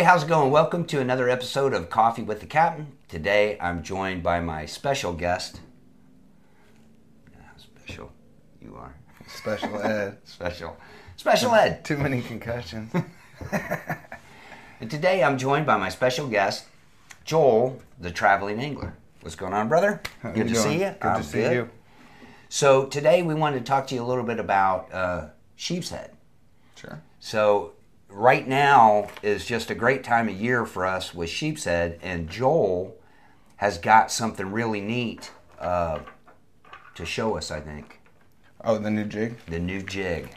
Hey, 0.00 0.06
how's 0.06 0.22
it 0.22 0.28
going? 0.30 0.50
Welcome 0.50 0.86
to 0.86 0.98
another 0.98 1.28
episode 1.28 1.74
of 1.74 1.90
Coffee 1.90 2.22
with 2.22 2.40
the 2.40 2.46
Captain. 2.46 2.96
Today 3.06 3.58
I'm 3.60 3.82
joined 3.82 4.22
by 4.22 4.40
my 4.40 4.64
special 4.64 5.12
guest. 5.12 5.60
How 7.34 7.52
special 7.58 8.10
you 8.62 8.76
are. 8.76 8.94
Special 9.28 9.78
ed. 9.82 10.16
Special. 10.24 10.78
Special 11.18 11.54
Ed. 11.54 11.84
Too 11.84 11.98
many 11.98 12.22
concussions. 12.22 12.90
And 14.80 14.90
today 14.90 15.22
I'm 15.22 15.36
joined 15.36 15.66
by 15.66 15.76
my 15.76 15.90
special 15.90 16.28
guest, 16.28 16.64
Joel, 17.26 17.82
the 17.98 18.10
traveling 18.10 18.58
angler. 18.58 18.94
What's 19.20 19.36
going 19.36 19.52
on, 19.52 19.68
brother? 19.68 20.00
How 20.22 20.32
good 20.32 20.48
to 20.48 20.54
see 20.54 20.80
you. 20.80 20.94
Good 20.98 21.02
I'm 21.02 21.20
to 21.20 21.28
see 21.28 21.42
you. 21.42 21.68
So 22.48 22.86
today 22.86 23.22
we 23.22 23.34
wanted 23.34 23.58
to 23.58 23.64
talk 23.66 23.86
to 23.88 23.94
you 23.94 24.02
a 24.02 24.08
little 24.08 24.24
bit 24.24 24.40
about 24.40 24.90
uh, 24.94 25.26
sheep's 25.56 25.90
head. 25.90 26.12
Sure. 26.74 27.02
So 27.18 27.72
right 28.10 28.46
now 28.46 29.08
is 29.22 29.44
just 29.46 29.70
a 29.70 29.74
great 29.74 30.04
time 30.04 30.28
of 30.28 30.34
year 30.34 30.66
for 30.66 30.84
us 30.86 31.14
with 31.14 31.30
sheep's 31.30 31.64
head, 31.64 31.98
and 32.02 32.28
Joel 32.28 32.96
has 33.56 33.78
got 33.78 34.10
something 34.10 34.50
really 34.50 34.80
neat 34.80 35.30
uh, 35.58 36.00
to 36.94 37.04
show 37.04 37.36
us. 37.36 37.50
I 37.50 37.60
think 37.60 38.00
Oh, 38.62 38.78
the 38.78 38.90
new 38.90 39.04
jig. 39.04 39.36
the 39.46 39.58
new 39.58 39.82
jig. 39.82 40.30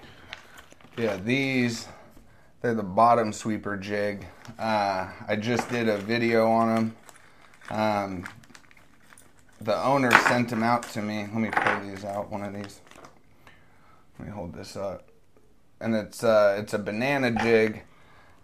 Yeah, 0.98 1.18
these 1.18 1.88
they're 2.62 2.74
the 2.74 2.84
bottom 2.84 3.34
sweeper 3.34 3.76
jig. 3.76 4.26
Uh, 4.58 5.08
I 5.28 5.36
just 5.36 5.70
did 5.70 5.90
a 5.90 5.98
video 5.98 6.50
on 6.50 6.76
them. 6.76 6.96
Um, 7.70 8.26
the 9.60 9.82
owner 9.84 10.12
sent 10.28 10.50
them 10.50 10.64
out 10.64 10.84
to 10.92 11.02
me. 11.02 11.22
Let 11.24 11.34
me 11.36 11.50
pull 11.50 11.80
these 11.90 12.06
out. 12.06 12.30
One 12.32 12.44
of 12.44 12.54
these. 12.54 12.80
Let 14.20 14.28
me 14.28 14.34
hold 14.34 14.54
this 14.54 14.76
up. 14.78 15.10
And 15.80 15.96
it's 15.96 16.24
uh, 16.24 16.56
it's 16.60 16.74
a 16.74 16.80
banana 16.80 17.32
jig. 17.32 17.84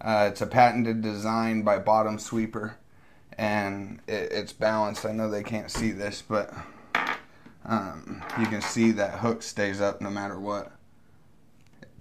Uh, 0.01 0.27
it's 0.31 0.41
a 0.41 0.47
patented 0.47 1.01
design 1.01 1.61
by 1.63 1.77
Bottom 1.77 2.19
Sweeper, 2.19 2.77
and 3.37 3.99
it, 4.07 4.31
it's 4.31 4.53
balanced. 4.53 5.05
I 5.05 5.11
know 5.11 5.29
they 5.29 5.43
can't 5.43 5.69
see 5.69 5.91
this, 5.91 6.23
but 6.27 6.53
um, 7.65 8.23
you 8.39 8.47
can 8.47 8.61
see 8.61 8.91
that 8.91 9.19
hook 9.19 9.43
stays 9.43 9.81
up 9.81 10.01
no 10.01 10.09
matter 10.09 10.39
what. 10.39 10.71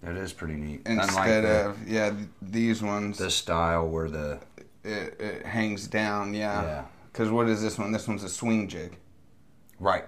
That 0.03 0.17
is 0.17 0.33
pretty 0.33 0.55
neat. 0.55 0.83
Instead 0.87 1.45
the, 1.45 1.71
of 1.71 1.89
yeah, 1.89 2.11
th- 2.11 2.29
these 2.41 2.83
ones, 2.83 3.19
the 3.19 3.31
style 3.31 3.89
where 3.89 4.09
the 4.09 4.39
it, 4.85 5.21
it 5.21 5.47
hangs 5.47 5.87
down. 5.89 6.35
Yeah. 6.35 6.63
Yeah. 6.63 6.85
Because 7.13 7.31
what 7.31 7.49
is 7.49 7.61
this 7.61 7.79
one? 7.79 7.91
This 7.91 8.07
one's 8.07 8.23
a 8.23 8.29
swing 8.29 8.69
jig. 8.69 8.97
right, 9.81 10.05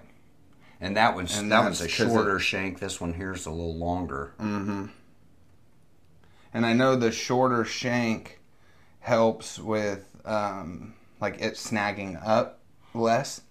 and 0.80 0.96
that 0.96 1.16
one's 1.16 1.36
And 1.36 1.50
that 1.50 1.64
one's 1.64 1.80
a 1.80 1.88
shorter 1.88 2.38
shank. 2.38 2.78
This 2.78 3.00
one 3.00 3.14
here's 3.14 3.46
a 3.46 3.50
little 3.50 3.76
longer. 3.76 4.32
Mm-hmm. 4.38 4.86
And 6.52 6.66
I 6.66 6.72
know 6.72 6.96
the 6.96 7.12
shorter 7.12 7.64
shank 7.64 8.40
helps 9.00 9.58
with 9.58 10.04
um, 10.24 10.94
like 11.20 11.40
it 11.40 11.54
snagging 11.54 12.20
up 12.26 12.60
less 12.94 13.42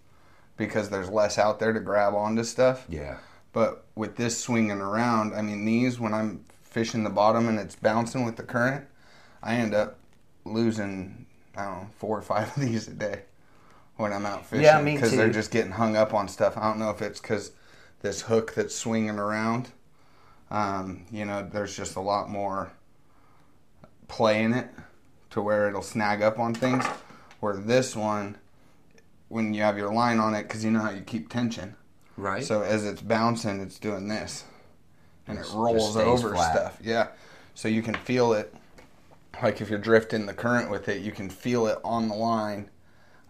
because 0.57 0.89
there's 0.89 1.09
less 1.09 1.37
out 1.37 1.59
there 1.59 1.73
to 1.73 1.79
grab 1.79 2.13
onto 2.13 2.43
stuff. 2.43 2.85
Yeah, 2.89 3.17
But 3.53 3.85
with 3.95 4.17
this 4.17 4.37
swinging 4.37 4.81
around, 4.81 5.33
I 5.33 5.41
mean, 5.41 5.65
these 5.65 5.99
when 5.99 6.13
I'm 6.13 6.43
fishing 6.61 7.03
the 7.03 7.09
bottom 7.09 7.47
and 7.47 7.57
it's 7.57 7.75
bouncing 7.75 8.25
with 8.25 8.35
the 8.35 8.43
current, 8.43 8.85
I 9.41 9.55
end 9.55 9.73
up 9.73 9.97
losing 10.45 11.25
I 11.55 11.63
don't 11.65 11.73
know 11.81 11.89
four 11.97 12.17
or 12.17 12.21
five 12.21 12.47
of 12.57 12.61
these 12.61 12.87
a 12.87 12.93
day 12.93 13.21
when 13.95 14.13
I'm 14.13 14.25
out 14.25 14.45
fishing. 14.45 14.65
Yeah, 14.65 14.81
me 14.81 14.95
Because 14.95 15.15
they're 15.15 15.29
just 15.29 15.51
getting 15.51 15.71
hung 15.71 15.95
up 15.95 16.13
on 16.13 16.27
stuff. 16.27 16.57
I 16.57 16.63
don't 16.63 16.79
know 16.79 16.89
if 16.89 17.01
it's 17.01 17.19
because 17.19 17.51
this 18.01 18.21
hook 18.21 18.53
that's 18.53 18.75
swinging 18.75 19.19
around. 19.19 19.71
Um, 20.51 21.05
you 21.11 21.25
know, 21.25 21.47
there's 21.51 21.75
just 21.75 21.95
a 21.95 21.99
lot 21.99 22.29
more 22.29 22.71
play 24.09 24.43
in 24.43 24.53
it 24.53 24.67
to 25.29 25.41
where 25.41 25.69
it'll 25.69 25.81
snag 25.81 26.21
up 26.21 26.37
on 26.39 26.53
things. 26.53 26.83
Where 27.39 27.55
this 27.55 27.95
one, 27.95 28.37
when 29.29 29.53
you 29.53 29.61
have 29.61 29.77
your 29.77 29.93
line 29.93 30.19
on 30.19 30.35
it, 30.35 30.43
because 30.43 30.65
you 30.65 30.71
know 30.71 30.81
how 30.81 30.91
you 30.91 31.01
keep 31.01 31.29
tension. 31.29 31.75
right. 32.17 32.43
So 32.43 32.61
as 32.63 32.85
it's 32.85 33.01
bouncing, 33.01 33.61
it's 33.61 33.79
doing 33.79 34.09
this, 34.09 34.43
and 35.25 35.37
it 35.37 35.43
Just- 35.43 35.53
rolls 35.55 35.95
over 35.95 36.33
flat. 36.33 36.51
stuff. 36.53 36.77
Yeah, 36.83 37.07
so 37.55 37.69
you 37.69 37.81
can 37.81 37.95
feel 37.95 38.33
it. 38.33 38.53
Like 39.41 39.61
if 39.61 39.69
you're 39.69 39.79
drifting 39.79 40.25
the 40.25 40.33
current 40.33 40.69
with 40.69 40.89
it, 40.89 41.01
you 41.01 41.13
can 41.13 41.29
feel 41.29 41.65
it 41.67 41.77
on 41.85 42.09
the 42.09 42.15
line. 42.15 42.69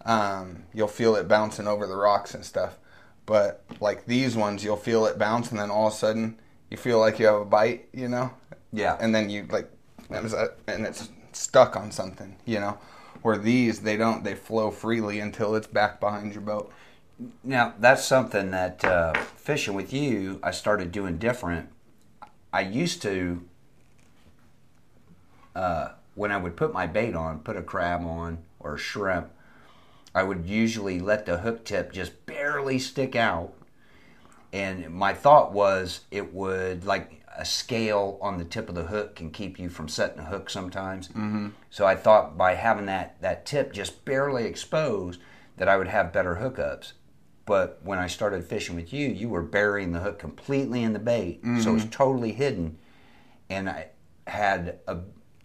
Um, 0.06 0.64
you'll 0.74 0.88
feel 0.88 1.16
it 1.16 1.28
bouncing 1.28 1.68
over 1.68 1.86
the 1.86 1.96
rocks 1.96 2.34
and 2.34 2.44
stuff. 2.44 2.80
But 3.28 3.64
like 3.80 4.06
these 4.08 4.36
ones, 4.36 4.64
you'll 4.64 4.76
feel 4.78 5.06
it 5.06 5.20
bounce, 5.20 5.52
and 5.52 5.60
then 5.60 5.70
all 5.70 5.88
of 5.90 5.94
a 5.94 5.96
sudden, 5.96 6.40
you 6.72 6.78
feel 6.78 6.98
like 7.00 7.20
you 7.20 7.28
have 7.28 7.36
a 7.42 7.46
bite, 7.46 7.90
you 7.94 8.08
know, 8.08 8.32
yeah, 8.74 8.98
and 9.00 9.14
then 9.14 9.30
you 9.30 9.46
like, 9.52 9.70
and 10.10 10.86
it's 10.86 11.10
stuck 11.32 11.76
on 11.76 11.92
something, 11.92 12.36
you 12.46 12.60
know. 12.60 12.78
Where 13.22 13.38
these, 13.38 13.82
they 13.82 13.98
don't, 13.98 14.24
they 14.24 14.34
flow 14.34 14.72
freely 14.72 15.20
until 15.20 15.54
it's 15.56 15.68
back 15.68 16.00
behind 16.00 16.32
your 16.34 16.42
boat. 16.42 16.72
Now 17.44 17.74
that's 17.78 18.06
something 18.06 18.52
that 18.52 18.86
uh, 18.86 19.14
fishing 19.36 19.74
with 19.74 19.92
you, 19.92 20.40
I 20.42 20.52
started 20.52 20.94
doing 20.94 21.18
different. 21.18 21.68
I 22.54 22.62
used 22.62 23.02
to, 23.02 23.44
uh, 25.54 25.90
when 26.16 26.32
I 26.32 26.38
would 26.38 26.56
put 26.56 26.72
my 26.72 26.88
bait 26.88 27.14
on, 27.14 27.40
put 27.40 27.58
a 27.58 27.62
crab 27.62 28.06
on 28.06 28.38
or 28.60 28.76
a 28.76 28.80
shrimp, 28.80 29.32
I 30.16 30.24
would 30.24 30.46
usually 30.46 31.00
let 31.00 31.26
the 31.26 31.40
hook 31.40 31.66
tip 31.66 31.92
just 31.92 32.26
barely 32.26 32.80
stick 32.80 33.16
out, 33.16 33.54
and 34.52 34.90
my 34.90 35.14
thought 35.14 35.52
was 35.52 36.02
it 36.10 36.34
would 36.34 36.86
like 36.86 37.19
a 37.40 37.46
scale 37.46 38.20
on 38.22 38.38
the 38.38 38.44
tip 38.44 38.68
of 38.68 38.76
the 38.76 38.84
hook 38.84 39.16
can 39.16 39.32
keep 39.32 39.58
you 39.58 39.70
from 39.70 39.88
setting 39.88 40.20
a 40.20 40.26
hook 40.26 40.50
sometimes. 40.50 41.08
Mm-hmm. 41.08 41.48
So 41.70 41.86
I 41.86 41.96
thought 41.96 42.38
by 42.38 42.56
having 42.56 42.86
that 42.88 43.20
that 43.22 43.46
tip 43.46 43.72
just 43.72 44.04
barely 44.04 44.44
exposed 44.44 45.22
that 45.56 45.70
I 45.70 45.78
would 45.78 45.88
have 45.88 46.12
better 46.12 46.36
hookups. 46.36 46.92
But 47.46 47.80
when 47.82 47.98
I 47.98 48.08
started 48.08 48.44
fishing 48.44 48.76
with 48.76 48.94
you, 48.94 49.08
you 49.08 49.30
were 49.30 49.42
burying 49.42 49.94
the 49.94 50.02
hook 50.02 50.20
completely 50.20 50.84
in 50.84 50.94
the 50.94 51.00
bait, 51.00 51.40
so 51.62 51.72
it 51.72 51.74
was 51.74 51.86
totally 51.86 52.34
hidden. 52.34 52.78
And 53.50 53.68
I 53.68 53.88
had 54.28 54.80
a, 54.86 55.00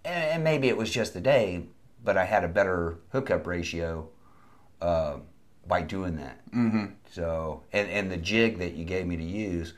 and 0.05 0.45
maybe 0.45 0.69
it 0.69 0.77
was 0.77 0.91
just 0.91 1.15
the 1.15 1.21
day, 1.23 1.69
but 2.03 2.19
I 2.19 2.27
had 2.27 2.45
a 2.45 2.49
better 2.49 2.99
hookup 3.11 3.47
ratio 3.47 4.11
uh, 4.83 5.17
by 5.67 5.81
doing 5.81 6.17
that. 6.17 6.45
Mm-hmm. 6.51 6.87
So, 7.11 7.63
and 7.73 7.89
and 7.89 8.11
the 8.11 8.19
jig 8.19 8.59
that 8.59 8.75
you 8.75 8.85
gave 8.85 9.07
me 9.07 9.17
to 9.17 9.23
use, 9.23 9.73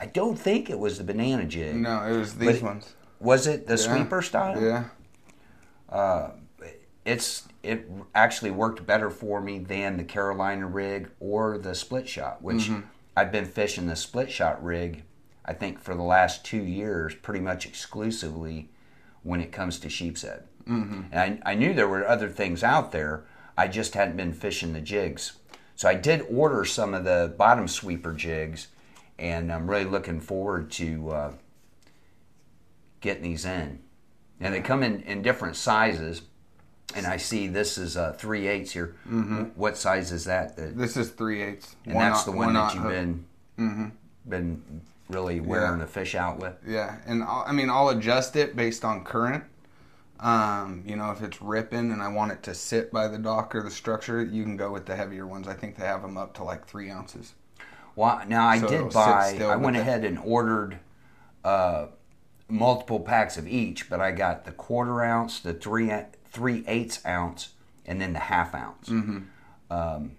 I 0.00 0.06
don't 0.06 0.36
think 0.36 0.68
it 0.70 0.78
was 0.78 0.98
the 0.98 1.04
banana 1.04 1.44
jig. 1.46 1.76
No, 1.76 2.02
it 2.04 2.16
was 2.16 2.34
these 2.36 2.62
ones. 2.62 2.94
Was 3.18 3.46
it 3.46 3.66
the 3.66 3.74
Yeah. 3.74 3.94
sweeper 3.94 4.22
style? 4.22 4.60
Yeah. 4.62 4.84
it's 7.04 7.44
it 7.62 7.88
actually 8.14 8.50
worked 8.50 8.84
better 8.84 9.10
for 9.10 9.40
me 9.40 9.58
than 9.60 9.96
the 9.96 10.04
Carolina 10.04 10.66
rig 10.66 11.08
or 11.20 11.56
the 11.58 11.74
split 11.74 12.08
shot, 12.08 12.42
which 12.42 12.70
I've 13.16 13.30
been 13.32 13.46
fishing 13.46 13.86
the 13.86 13.96
split 13.96 14.30
shot 14.30 14.62
rig. 14.62 15.04
I 15.44 15.52
think 15.52 15.78
for 15.80 15.94
the 15.94 16.02
last 16.02 16.44
two 16.44 16.62
years, 16.62 17.14
pretty 17.14 17.40
much 17.40 17.64
exclusively 17.66 18.70
when 19.22 19.40
it 19.40 19.52
comes 19.52 19.78
to 19.80 19.88
sheep's 19.88 20.22
head. 20.22 20.44
Mm-hmm. 20.68 21.02
And 21.12 21.40
I, 21.44 21.52
I 21.52 21.54
knew 21.54 21.72
there 21.72 21.88
were 21.88 22.06
other 22.06 22.28
things 22.28 22.64
out 22.64 22.90
there. 22.92 23.24
I 23.56 23.68
just 23.68 23.94
hadn't 23.94 24.16
been 24.16 24.32
fishing 24.32 24.72
the 24.72 24.80
jigs. 24.80 25.34
So 25.76 25.88
I 25.88 25.94
did 25.94 26.26
order 26.28 26.64
some 26.64 26.92
of 26.94 27.04
the 27.04 27.32
bottom 27.36 27.68
sweeper 27.68 28.12
jigs, 28.12 28.66
and 29.18 29.52
I'm 29.52 29.68
really 29.70 29.84
looking 29.84 30.20
forward 30.20 30.70
to 30.72 31.10
uh, 31.10 31.32
getting 33.00 33.22
these 33.22 33.44
in. 33.44 33.80
And 34.40 34.54
they 34.54 34.60
come 34.60 34.82
in, 34.82 35.00
in 35.02 35.22
different 35.22 35.56
sizes. 35.56 36.22
And 36.94 37.06
I 37.06 37.16
see 37.16 37.46
this 37.48 37.78
is 37.78 37.96
uh, 37.96 38.12
three 38.12 38.46
eighths 38.46 38.70
here. 38.72 38.94
What 39.56 39.76
size 39.76 40.12
is 40.12 40.24
that? 40.24 40.56
This 40.56 40.96
is 40.96 41.10
three 41.10 41.42
eighths. 41.42 41.74
and 41.84 41.94
that's 41.96 42.24
the 42.24 42.30
one 42.32 42.54
that 42.54 42.74
you've 42.74 42.84
been 43.56 43.92
been 44.28 44.80
really 45.08 45.40
wearing 45.40 45.78
the 45.78 45.86
fish 45.86 46.14
out 46.14 46.38
with. 46.38 46.54
Yeah, 46.66 46.96
and 47.06 47.22
I'll, 47.24 47.44
I 47.46 47.52
mean 47.52 47.70
I'll 47.70 47.88
adjust 47.90 48.36
it 48.36 48.54
based 48.56 48.84
on 48.84 49.04
current. 49.04 49.44
Um, 50.20 50.82
you 50.86 50.96
know, 50.96 51.10
if 51.10 51.22
it's 51.22 51.42
ripping 51.42 51.90
and 51.92 52.00
I 52.02 52.08
want 52.08 52.32
it 52.32 52.42
to 52.44 52.54
sit 52.54 52.90
by 52.92 53.08
the 53.08 53.18
dock 53.18 53.54
or 53.54 53.62
the 53.62 53.70
structure, 53.70 54.24
you 54.24 54.42
can 54.44 54.56
go 54.56 54.70
with 54.72 54.86
the 54.86 54.96
heavier 54.96 55.26
ones. 55.26 55.46
I 55.48 55.54
think 55.54 55.76
they 55.76 55.84
have 55.84 56.02
them 56.02 56.16
up 56.16 56.34
to 56.34 56.44
like 56.44 56.66
three 56.66 56.88
ounces. 56.90 57.34
Well, 57.96 58.22
now 58.28 58.46
I 58.46 58.60
So 58.60 58.68
did 58.68 58.92
buy. 58.92 59.38
I 59.40 59.56
went 59.56 59.76
ahead 59.76 60.04
and 60.04 60.18
ordered 60.18 60.78
uh, 61.42 61.86
multiple 62.48 63.00
packs 63.00 63.36
of 63.36 63.48
each, 63.48 63.90
but 63.90 64.00
I 64.00 64.12
got 64.12 64.44
the 64.44 64.52
quarter 64.52 65.02
ounce, 65.02 65.40
the 65.40 65.54
three 65.54 65.90
three 66.30 66.62
eighths 66.68 67.04
ounce, 67.06 67.54
and 67.86 68.00
then 68.00 68.12
the 68.12 68.20
half 68.20 68.54
ounce. 68.54 68.90
Mm-hmm. 68.90 69.18
Um, 69.72 70.12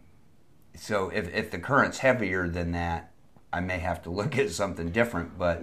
so 0.75 1.09
if 1.09 1.33
if 1.33 1.51
the 1.51 1.59
current's 1.59 1.99
heavier 1.99 2.49
than 2.49 2.71
that, 2.71 3.11
I 3.53 3.61
may 3.61 3.77
have 3.77 4.01
to 4.03 4.09
look 4.19 4.37
at 4.37 4.49
something 4.49 4.89
different. 4.91 5.37
But 5.37 5.61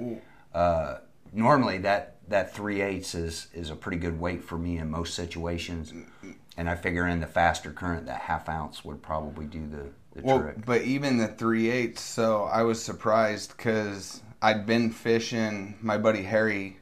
uh, 0.54 0.98
normally 1.32 1.78
that 1.78 2.16
that 2.28 2.54
three 2.54 2.80
eighths 2.80 3.14
is 3.14 3.48
is 3.52 3.70
a 3.70 3.76
pretty 3.76 3.98
good 3.98 4.20
weight 4.20 4.44
for 4.44 4.56
me 4.56 4.78
in 4.78 4.88
most 4.88 5.14
situations. 5.14 5.92
And 6.56 6.70
I 6.70 6.76
figure 6.76 7.06
in 7.08 7.18
the 7.18 7.26
faster 7.26 7.72
current, 7.72 8.06
that 8.06 8.20
half 8.20 8.48
ounce 8.48 8.84
would 8.84 9.02
probably 9.02 9.44
do 9.44 9.66
the, 9.66 9.88
the 10.14 10.22
Well, 10.22 10.40
trick. 10.40 10.64
but 10.64 10.82
even 10.82 11.18
the 11.18 11.28
three 11.28 11.70
eighths. 11.70 12.02
So 12.02 12.44
I 12.44 12.62
was 12.62 12.82
surprised 12.82 13.56
because 13.56 14.22
I'd 14.42 14.66
been 14.66 14.90
fishing. 14.90 15.76
My 15.80 15.98
buddy 15.98 16.22
Harry, 16.22 16.78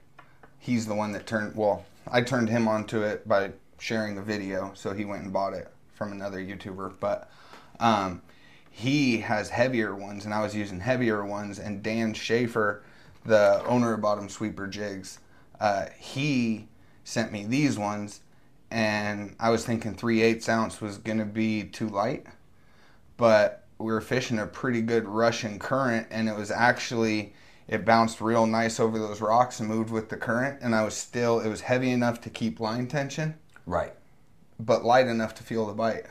he's 0.58 0.86
the 0.86 0.94
one 0.94 1.12
that 1.12 1.26
turned. 1.26 1.54
Well, 1.56 1.84
I 2.10 2.22
turned 2.22 2.48
him 2.48 2.68
onto 2.68 3.02
it 3.02 3.26
by 3.26 3.52
sharing 3.78 4.18
a 4.18 4.22
video, 4.22 4.72
so 4.74 4.92
he 4.92 5.04
went 5.04 5.24
and 5.24 5.32
bought 5.32 5.54
it 5.54 5.72
from 5.94 6.12
another 6.12 6.38
YouTuber. 6.38 6.94
But 7.00 7.30
um, 7.80 8.22
he 8.70 9.18
has 9.18 9.50
heavier 9.50 9.94
ones, 9.94 10.24
and 10.24 10.32
I 10.34 10.42
was 10.42 10.54
using 10.54 10.80
heavier 10.80 11.24
ones. 11.24 11.58
And 11.58 11.82
Dan 11.82 12.14
Schaefer, 12.14 12.82
the 13.24 13.62
owner 13.66 13.94
of 13.94 14.00
Bottom 14.00 14.28
Sweeper 14.28 14.66
Jigs, 14.66 15.18
uh, 15.60 15.86
he 15.98 16.68
sent 17.04 17.32
me 17.32 17.44
these 17.44 17.78
ones, 17.78 18.20
and 18.70 19.36
I 19.38 19.50
was 19.50 19.64
thinking 19.64 19.94
three 19.94 20.22
eighths 20.22 20.48
ounce 20.48 20.80
was 20.80 20.98
gonna 20.98 21.24
be 21.24 21.64
too 21.64 21.88
light, 21.88 22.26
but 23.22 23.68
we 23.78 23.86
were 23.86 24.00
fishing 24.00 24.40
a 24.40 24.46
pretty 24.48 24.82
good 24.82 25.06
Russian 25.06 25.60
current, 25.60 26.08
and 26.10 26.28
it 26.28 26.34
was 26.34 26.50
actually 26.50 27.32
it 27.68 27.84
bounced 27.84 28.20
real 28.20 28.48
nice 28.48 28.80
over 28.80 28.98
those 28.98 29.20
rocks 29.20 29.60
and 29.60 29.68
moved 29.68 29.90
with 29.90 30.08
the 30.08 30.16
current, 30.16 30.58
and 30.60 30.74
I 30.74 30.82
was 30.82 30.96
still 30.96 31.38
it 31.38 31.48
was 31.48 31.60
heavy 31.60 31.92
enough 31.92 32.20
to 32.22 32.30
keep 32.30 32.58
line 32.58 32.88
tension, 32.88 33.36
Right. 33.64 33.92
but 34.58 34.84
light 34.84 35.06
enough 35.06 35.36
to 35.36 35.44
feel 35.44 35.66
the 35.66 35.72
bite. 35.72 36.04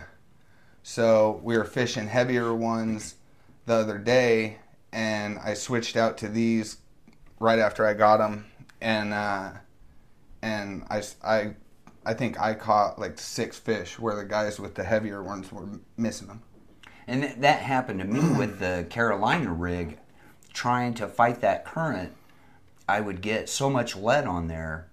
So 0.83 1.41
we 1.43 1.57
were 1.57 1.65
fishing 1.65 2.07
heavier 2.07 2.55
ones 2.55 3.15
the 3.65 3.73
other 3.73 3.97
day, 3.97 4.59
and 4.93 5.37
I 5.39 5.53
switched 5.53 5.97
out 5.97 6.17
to 6.19 6.29
these 6.29 6.77
right 7.41 7.59
after 7.59 7.85
I 7.85 7.93
got 7.93 8.19
them, 8.19 8.45
and 8.79 9.13
uh, 9.13 9.49
and 10.41 10.85
I, 10.89 11.03
I 11.21 11.55
I 12.05 12.13
think 12.13 12.39
I 12.39 12.53
caught 12.53 12.99
like 12.99 13.19
six 13.19 13.59
fish 13.59 13.99
where 13.99 14.15
the 14.15 14.23
guys 14.23 14.61
with 14.61 14.75
the 14.75 14.85
heavier 14.85 15.21
ones 15.21 15.51
were 15.51 15.67
missing 15.97 16.29
them. 16.29 16.43
And 17.07 17.23
th- 17.23 17.35
that 17.37 17.61
happened 17.61 17.99
to 17.99 18.05
me 18.05 18.37
with 18.37 18.59
the 18.59 18.85
Carolina 18.89 19.51
rig. 19.53 19.97
Trying 20.53 20.93
to 20.95 21.07
fight 21.07 21.39
that 21.41 21.63
current, 21.65 22.13
I 22.87 22.99
would 22.99 23.21
get 23.21 23.47
so 23.49 23.69
much 23.69 23.95
lead 23.95 24.25
on 24.25 24.47
there 24.47 24.89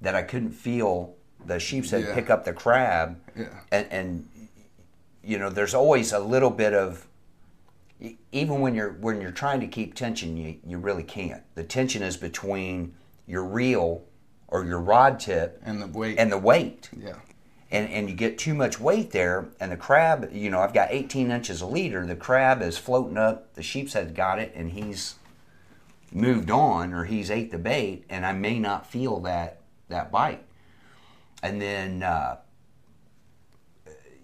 that 0.00 0.14
I 0.14 0.22
couldn't 0.22 0.52
feel 0.52 1.14
the 1.44 1.58
sheep's 1.58 1.90
head 1.90 2.04
Yeah. 2.08 2.14
pick 2.14 2.30
up 2.30 2.44
the 2.44 2.52
crab. 2.54 3.18
Yeah. 3.36 3.48
And, 3.70 3.86
and 3.90 4.28
you 5.22 5.38
know, 5.38 5.50
there's 5.50 5.74
always 5.74 6.12
a 6.12 6.18
little 6.18 6.50
bit 6.50 6.72
of 6.72 7.06
e- 8.00 8.16
even 8.32 8.60
when 8.60 8.74
you're 8.74 8.92
when 8.92 9.20
you're 9.20 9.30
trying 9.32 9.60
to 9.60 9.66
keep 9.66 9.94
tension, 9.94 10.36
you 10.36 10.56
you 10.66 10.78
really 10.78 11.04
can't. 11.04 11.42
The 11.54 11.62
tension 11.64 12.02
is 12.02 12.16
between 12.16 12.94
your 13.26 13.44
reel 13.44 14.02
or 14.48 14.64
your 14.64 14.80
rod 14.80 15.20
tip 15.20 15.60
And 15.64 15.80
the 15.82 15.86
weight. 15.86 16.18
and 16.18 16.32
the 16.32 16.38
weight 16.38 16.88
yeah. 16.98 17.14
And 17.72 17.90
and 17.90 18.08
you 18.08 18.14
get 18.14 18.36
too 18.36 18.54
much 18.54 18.78
weight 18.78 19.10
there, 19.10 19.48
and 19.58 19.72
the 19.72 19.76
crab, 19.76 20.28
you 20.30 20.50
know, 20.50 20.60
I've 20.60 20.74
got 20.74 20.88
18 20.90 21.30
inches 21.30 21.62
a 21.62 21.66
leader. 21.66 22.06
The 22.06 22.14
crab 22.14 22.60
is 22.60 22.76
floating 22.76 23.16
up. 23.16 23.54
The 23.54 23.62
sheep's 23.62 23.94
head 23.94 24.14
got 24.14 24.38
it, 24.38 24.52
and 24.54 24.70
he's 24.70 25.14
moved 26.12 26.50
on, 26.50 26.92
or 26.92 27.04
he's 27.04 27.30
ate 27.30 27.50
the 27.50 27.58
bait, 27.58 28.04
and 28.10 28.26
I 28.26 28.32
may 28.32 28.58
not 28.58 28.86
feel 28.86 29.20
that 29.20 29.62
that 29.88 30.12
bite. 30.12 30.44
And 31.42 31.60
then, 31.60 32.02
uh, 32.02 32.36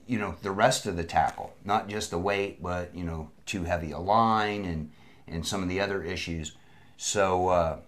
you 0.06 0.18
know, 0.18 0.36
the 0.42 0.50
rest 0.50 0.84
of 0.84 0.96
the 0.96 1.04
tackle, 1.04 1.54
not 1.64 1.88
just 1.88 2.10
the 2.10 2.18
weight, 2.18 2.62
but 2.62 2.94
you 2.94 3.02
know, 3.02 3.30
too 3.46 3.64
heavy 3.64 3.92
a 3.92 3.98
line, 3.98 4.66
and 4.66 4.92
and 5.26 5.46
some 5.46 5.62
of 5.62 5.70
the 5.70 5.80
other 5.80 6.02
issues. 6.02 6.52
So, 6.98 7.48
uh, 7.48 7.78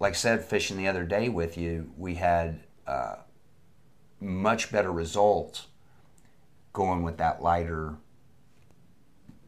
like 0.00 0.14
I 0.14 0.16
said, 0.16 0.44
fishing 0.44 0.76
the 0.76 0.88
other 0.88 1.04
day 1.04 1.28
with 1.28 1.56
you, 1.56 1.92
we 1.96 2.16
had. 2.16 2.58
Uh, 2.84 3.16
much 4.20 4.70
better 4.72 4.90
results 4.92 5.66
going 6.72 7.02
with 7.02 7.18
that 7.18 7.42
lighter 7.42 7.96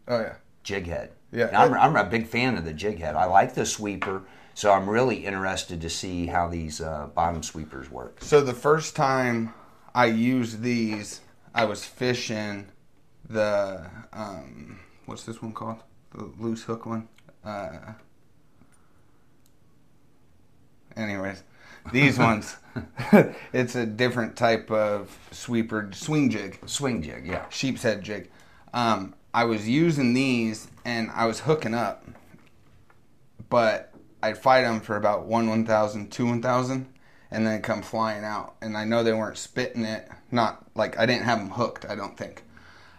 Oh 0.09 0.21
yeah. 0.21 0.35
jig 0.65 0.87
head. 0.87 1.11
Yeah. 1.33 1.47
And 1.47 1.57
I'm, 1.57 1.75
I'm 1.75 1.97
a 1.97 2.09
big 2.09 2.27
fan 2.27 2.57
of 2.59 2.65
the 2.65 2.73
jig 2.73 2.99
head. 2.99 3.15
I 3.15 3.27
like 3.27 3.55
the 3.55 3.65
sweeper, 3.65 4.23
so 4.55 4.73
I'm 4.73 4.91
really 4.91 5.25
interested 5.25 5.81
to 5.83 5.91
see 5.91 6.27
how 6.27 6.49
these 6.49 6.81
uh, 6.81 7.07
bottom 7.15 7.43
sweepers 7.43 7.89
work. 7.91 8.19
So 8.21 8.41
the 8.41 8.53
first 8.53 8.97
time 8.97 9.55
I 9.95 10.07
used 10.07 10.63
these, 10.63 11.21
I 11.55 11.65
was 11.67 11.85
fishing 11.85 12.67
the 13.29 13.89
um, 14.13 14.81
what's 15.07 15.23
this 15.25 15.41
one 15.41 15.53
called? 15.53 15.83
The 16.13 16.25
loose 16.39 16.65
hook 16.65 16.87
one. 16.87 17.09
Uh, 17.45 17.93
anyways, 20.97 21.43
these 21.93 22.19
ones, 22.19 22.57
it's 23.53 23.75
a 23.75 23.87
different 23.87 24.37
type 24.37 24.71
of 24.71 25.17
sweeper 25.31 25.91
swing 25.93 26.31
jig 26.31 26.59
Swing 26.67 27.03
jig, 27.03 27.27
yeah. 27.27 27.47
sheep's 27.51 27.83
head 27.83 28.03
jig. 28.03 28.31
Um, 28.73 29.15
I 29.35 29.45
was 29.45 29.69
using 29.69 30.13
these 30.13 30.69
and 30.85 31.11
I 31.13 31.27
was 31.27 31.41
hooking 31.41 31.75
up, 31.75 32.05
but 33.49 33.93
I'd 34.23 34.39
fight 34.39 34.63
them 34.63 34.81
for 34.81 34.97
about 34.97 35.27
one 35.27 35.49
one 35.49 35.65
thousand, 35.67 36.11
two 36.11 36.27
one 36.27 36.43
thousand, 36.43 36.87
and 37.31 37.47
then 37.47 37.63
come 37.63 37.83
flying 37.83 38.25
out. 38.25 38.55
And 38.61 38.77
I 38.77 38.85
know 38.85 39.03
they 39.03 39.13
weren't 39.13 39.39
spitting 39.39 39.85
it. 39.85 40.09
Not 40.31 40.65
like 40.75 40.99
I 40.99 41.07
didn't 41.07 41.25
have 41.25 41.39
them 41.39 41.51
hooked. 41.51 41.85
I 41.89 41.95
don't 41.95 42.17
think. 42.17 42.43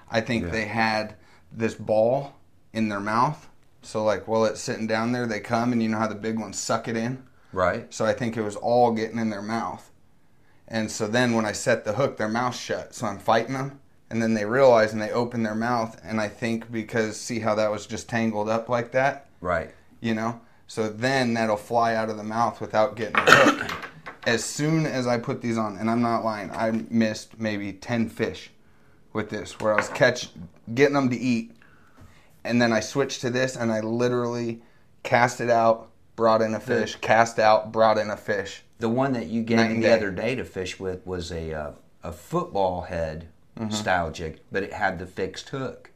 I 0.10 0.22
think 0.22 0.46
Yeah. 0.46 0.50
they 0.52 0.66
had 0.66 1.16
this 1.52 1.74
ball 1.76 2.34
in 2.74 2.90
their 2.90 3.00
mouth. 3.00 3.48
So 3.82 4.04
like 4.04 4.28
while 4.28 4.46
it's 4.46 4.62
sitting 4.62 4.88
down 4.88 5.12
there, 5.12 5.26
they 5.26 5.40
come 5.40 5.72
and 5.72 5.82
you 5.82 5.90
know 5.90 5.98
how 5.98 6.08
the 6.08 6.16
big 6.16 6.40
ones 6.40 6.60
suck 6.60 6.88
it 6.88 6.98
in. 6.98 7.24
Right. 7.54 7.94
So 7.94 8.06
I 8.06 8.14
think 8.14 8.38
it 8.38 8.42
was 8.42 8.56
all 8.56 8.92
getting 8.92 9.20
in 9.20 9.30
their 9.30 9.42
mouth. 9.42 9.90
And 10.68 10.90
so 10.90 11.08
then 11.08 11.34
when 11.34 11.46
I 11.46 11.52
set 11.52 11.84
the 11.84 11.94
hook, 11.94 12.18
their 12.18 12.30
mouth 12.30 12.56
shut. 12.56 12.96
So 12.96 13.08
I'm 13.08 13.20
fighting 13.20 13.54
them. 13.54 13.80
And 14.10 14.22
then 14.22 14.34
they 14.34 14.46
realize 14.46 14.94
and 14.94 15.02
they 15.02 15.12
open 15.12 15.44
their 15.44 15.56
mouth. 15.56 16.00
And 16.04 16.20
I 16.20 16.28
think 16.28 16.72
because 16.72 17.20
see 17.20 17.40
how 17.40 17.56
that 17.56 17.72
was 17.72 17.86
just 17.86 18.10
tangled 18.10 18.50
up 18.50 18.70
like 18.70 18.92
that, 18.92 19.28
Right. 19.42 19.74
you 20.00 20.14
know? 20.14 20.40
So 20.68 20.88
then 20.88 21.34
that'll 21.34 21.58
fly 21.58 21.96
out 21.96 22.10
of 22.10 22.18
the 22.18 22.24
mouth 22.24 22.62
without 22.62 22.96
getting 22.96 23.14
the 23.14 23.32
hook. 23.32 23.88
As 24.26 24.44
soon 24.44 24.86
as 24.86 25.08
I 25.08 25.18
put 25.18 25.42
these 25.42 25.58
on, 25.58 25.78
and 25.78 25.90
I'm 25.90 26.02
not 26.02 26.24
lying, 26.24 26.52
I 26.52 26.72
missed 26.90 27.40
maybe 27.40 27.74
10 27.74 28.08
fish 28.10 28.52
with 29.14 29.30
this 29.30 29.60
where 29.60 29.74
I 29.74 29.78
was 29.78 29.90
catch 29.90 30.30
getting 30.74 30.94
them 30.94 31.10
to 31.10 31.18
eat. 31.18 31.52
And 32.46 32.62
then 32.62 32.72
I 32.72 32.80
switched 32.80 33.22
to 33.22 33.30
this 33.30 33.56
and 33.58 33.72
I 33.72 33.82
literally 33.82 34.62
cast 35.04 35.42
it 35.42 35.50
out, 35.50 35.90
brought 36.16 36.42
in 36.42 36.54
a 36.54 36.60
fish, 36.60 36.96
cast 36.98 37.40
out, 37.40 37.72
brought 37.72 37.98
in 37.98 38.10
a 38.10 38.18
fish. 38.18 38.64
The 38.80 38.90
one 38.90 39.14
that 39.14 39.28
you 39.28 39.44
gave 39.44 39.70
me 39.70 39.76
the 39.76 39.82
day. 39.82 39.94
other 39.94 40.12
day 40.12 40.36
to 40.36 40.44
fish 40.44 40.80
with 40.80 41.06
was 41.06 41.32
a 41.32 41.54
uh, 41.54 41.72
a 42.04 42.12
football 42.12 42.82
head 42.82 43.28
Mm-hmm. 43.60 43.72
style 43.72 44.12
jig, 44.12 44.40
but 44.50 44.64
it 44.64 44.72
had 44.72 44.98
the 44.98 45.06
fixed 45.06 45.50
hook, 45.50 45.92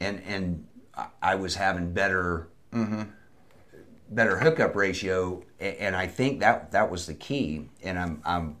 and 0.00 0.20
and 0.26 0.66
I- 0.96 1.06
I 1.22 1.34
was 1.36 1.54
having 1.54 1.92
better 1.92 2.48
Mm-hmm. 2.74 3.02
better 4.10 4.38
hookup 4.38 4.74
ratio, 4.74 5.42
and 5.60 5.94
I 5.94 6.06
think 6.08 6.40
that 6.40 6.72
that 6.72 6.90
was 6.90 7.06
the 7.06 7.14
key. 7.14 7.68
And 7.82 7.96
I'm 7.98 8.20
I'm 8.24 8.56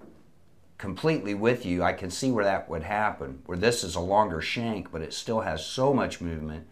completely 0.78 1.34
with 1.34 1.66
you. 1.66 1.82
I 1.82 1.92
can 1.92 2.08
see 2.10 2.30
where 2.30 2.44
that 2.44 2.68
would 2.70 2.84
happen. 2.84 3.42
Where 3.46 3.58
this 3.58 3.82
is 3.82 3.96
a 3.96 4.00
longer 4.00 4.40
shank, 4.40 4.92
but 4.92 5.02
it 5.02 5.12
still 5.12 5.40
has 5.40 5.66
so 5.66 5.92
much 5.92 6.20
movement. 6.20 6.66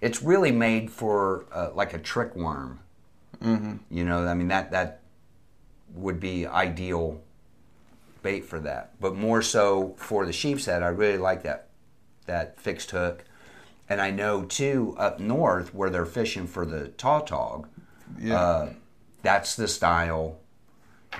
It's 0.00 0.22
really 0.22 0.52
made 0.52 0.90
for 0.90 1.46
uh, 1.52 1.70
like 1.74 1.92
a 1.92 1.98
trick 1.98 2.34
worm. 2.36 2.80
Mm-hmm. 3.42 3.76
You 3.90 4.04
know, 4.04 4.26
I 4.26 4.34
mean 4.34 4.48
that 4.48 4.70
that 4.70 5.00
would 5.94 6.20
be 6.20 6.46
ideal 6.46 7.20
bait 8.22 8.44
for 8.44 8.60
that. 8.60 8.92
But 9.00 9.16
more 9.16 9.42
so 9.42 9.94
for 9.98 10.24
the 10.26 10.32
sheep's 10.32 10.66
head, 10.66 10.82
I 10.82 10.88
really 10.88 11.18
like 11.18 11.42
that 11.42 11.68
that 12.26 12.58
fixed 12.60 12.90
hook. 12.92 13.24
And 13.88 14.00
I 14.00 14.10
know 14.10 14.44
too 14.44 14.94
up 14.98 15.18
north 15.20 15.74
where 15.74 15.90
they're 15.90 16.06
fishing 16.06 16.46
for 16.46 16.64
the 16.64 16.88
tautog, 16.88 17.68
Yeah. 18.18 18.40
uh, 18.40 18.72
that's 19.22 19.54
the 19.56 19.68
style 19.68 20.38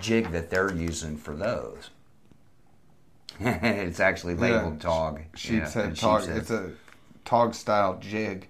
jig 0.01 0.31
that 0.31 0.49
they're 0.49 0.73
using 0.73 1.17
for 1.19 1.35
those. 1.35 1.91
it's 3.41 4.01
actually 4.01 4.35
labeled 4.37 4.75
Yeah. 4.75 4.89
tog. 4.89 5.21
sheep's 5.35 5.75
yeah, 5.75 5.83
head 5.83 5.97
tog. 5.97 6.21
sheep's 6.23 6.29
head. 6.33 6.37
It's 6.39 6.51
a 6.51 6.71
tog 7.25 7.55
style 7.55 7.99
jig. 8.01 8.49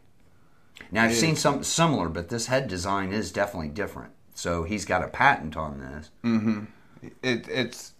Now 0.90 1.04
I've 1.04 1.14
seen 1.14 1.36
something 1.36 1.64
similar, 1.64 2.08
but 2.08 2.28
this 2.28 2.46
head 2.46 2.68
design 2.68 3.12
is 3.12 3.32
definitely 3.32 3.68
different. 3.68 4.12
So 4.34 4.64
he's 4.64 4.84
got 4.84 5.02
a 5.02 5.08
patent 5.08 5.56
on 5.56 5.80
this. 5.80 6.10
Mm-hmm. 6.24 6.64
It, 7.22 7.48
it's 7.48 7.92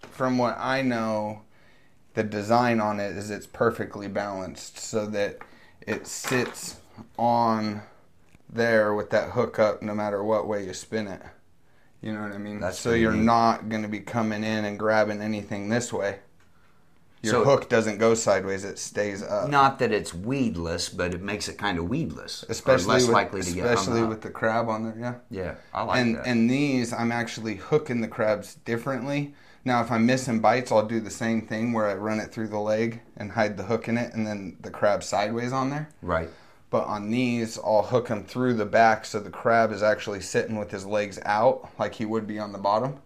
from 0.00 0.38
what 0.38 0.56
I 0.58 0.82
know, 0.82 1.42
the 2.14 2.22
design 2.22 2.80
on 2.80 3.00
it 3.00 3.16
is 3.16 3.30
it's 3.30 3.46
perfectly 3.46 4.08
balanced 4.08 4.78
so 4.78 5.06
that 5.06 5.38
it 5.86 6.06
sits 6.06 6.76
on 7.18 7.82
there 8.50 8.94
with 8.94 9.10
that 9.10 9.30
hook 9.30 9.58
up 9.58 9.82
no 9.82 9.94
matter 9.94 10.22
what 10.24 10.48
way 10.48 10.64
you 10.64 10.72
spin 10.72 11.06
it. 11.06 11.22
You 12.00 12.12
know 12.12 12.22
what 12.22 12.32
I 12.32 12.38
mean? 12.38 12.60
That's 12.60 12.78
so 12.78 12.92
you're 12.92 13.12
neat. 13.12 13.24
not 13.24 13.68
going 13.68 13.82
to 13.82 13.88
be 13.88 14.00
coming 14.00 14.44
in 14.44 14.64
and 14.64 14.78
grabbing 14.78 15.20
anything 15.20 15.68
this 15.68 15.92
way. 15.92 16.20
Your 17.22 17.32
So- 17.32 17.44
hook 17.44 17.68
doesn't 17.68 17.98
go 17.98 18.14
sideways; 18.14 18.64
it 18.64 18.78
stays 18.78 19.22
up. 19.22 19.48
Not 19.48 19.78
that 19.80 19.90
it's 19.92 20.14
weedless, 20.14 20.88
but 20.88 21.14
it 21.14 21.22
makes 21.22 21.48
it 21.48 21.58
kind 21.58 21.78
of 21.78 21.88
weedless. 21.88 22.44
especially 22.48 22.92
less 22.94 23.02
with, 23.06 23.12
likely 23.14 23.42
to 23.42 23.52
get 23.52 23.66
especially 23.66 24.04
with 24.04 24.22
the 24.22 24.30
crab 24.30 24.68
on 24.68 24.84
there. 24.84 24.96
Yeah. 24.98 25.14
Yeah, 25.30 25.54
I 25.74 25.82
like 25.82 25.98
and 26.00 26.16
that. 26.16 26.26
and 26.26 26.48
these 26.48 26.92
I'm 26.92 27.10
actually 27.10 27.56
hooking 27.56 28.00
the 28.00 28.08
crabs 28.08 28.54
differently. 28.64 29.34
Now 29.64 29.82
if 29.82 29.90
I'm 29.90 30.06
missing 30.06 30.38
bites, 30.40 30.70
I'll 30.70 30.86
do 30.86 31.00
the 31.00 31.10
same 31.10 31.42
thing 31.42 31.72
where 31.72 31.88
I 31.88 31.94
run 31.94 32.20
it 32.20 32.30
through 32.32 32.48
the 32.48 32.60
leg 32.60 33.00
and 33.16 33.32
hide 33.32 33.56
the 33.56 33.64
hook 33.64 33.88
in 33.88 33.98
it, 33.98 34.14
and 34.14 34.26
then 34.26 34.56
the 34.60 34.70
crab 34.70 35.02
sideways 35.02 35.52
on 35.52 35.70
there. 35.70 35.88
right. 36.02 36.28
But 36.70 36.84
on 36.84 37.10
these, 37.10 37.58
I'll 37.58 37.82
hook 37.82 38.08
them 38.08 38.24
through 38.24 38.52
the 38.54 38.66
back 38.66 39.06
so 39.06 39.20
the 39.20 39.30
crab 39.30 39.72
is 39.72 39.82
actually 39.82 40.20
sitting 40.20 40.56
with 40.58 40.70
his 40.70 40.84
legs 40.84 41.18
out 41.24 41.70
like 41.78 41.94
he 41.94 42.04
would 42.04 42.26
be 42.26 42.38
on 42.38 42.52
the 42.52 42.58
bottom, 42.58 42.98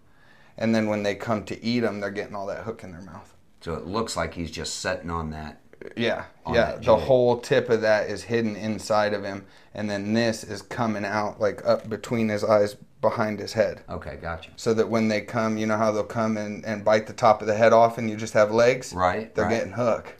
and 0.59 0.75
then 0.75 0.89
when 0.89 1.05
they 1.05 1.15
come 1.15 1.45
to 1.45 1.65
eat 1.65 1.81
them, 1.81 2.01
they're 2.01 2.11
getting 2.11 2.35
all 2.35 2.47
that 2.47 2.65
hook 2.65 2.83
in 2.83 2.91
their 2.91 3.03
mouth. 3.03 3.33
So 3.63 3.75
it 3.75 3.87
looks 3.87 4.17
like 4.17 4.35
he's 4.35 4.51
just 4.51 4.81
sitting 4.81 5.11
on 5.11 5.31
that. 5.31 5.61
Yeah, 5.97 6.25
On 6.47 6.55
yeah. 6.55 6.73
that 6.73 6.83
The 6.83 6.97
whole 6.97 7.39
tip 7.39 7.69
of 7.69 7.81
that 7.81 8.09
is 8.09 8.25
hidden 8.25 8.55
inside 8.55 9.15
of 9.15 9.25
him, 9.25 9.47
and 9.75 9.91
then 9.91 10.13
this 10.13 10.45
is 10.45 10.63
coming 10.63 11.05
out 11.05 11.41
like 11.41 11.65
up 11.65 11.89
between 11.89 12.29
his 12.29 12.45
eyes, 12.45 12.77
behind 13.01 13.41
his 13.41 13.53
head. 13.55 13.83
Okay, 13.89 14.17
gotcha. 14.21 14.51
So 14.57 14.75
that 14.75 14.89
when 14.89 15.09
they 15.09 15.21
come, 15.23 15.59
you 15.59 15.67
know 15.67 15.77
how 15.77 15.91
they'll 15.91 16.05
come 16.05 16.37
and, 16.37 16.65
and 16.65 16.85
bite 16.85 17.07
the 17.09 17.13
top 17.13 17.41
of 17.41 17.49
the 17.49 17.57
head 17.57 17.73
off, 17.73 17.99
and 17.99 18.09
you 18.09 18.17
just 18.17 18.35
have 18.35 18.53
legs. 18.53 18.93
Right. 18.93 19.35
They're 19.35 19.47
right. 19.47 19.59
getting 19.59 19.73
hook. 19.73 20.17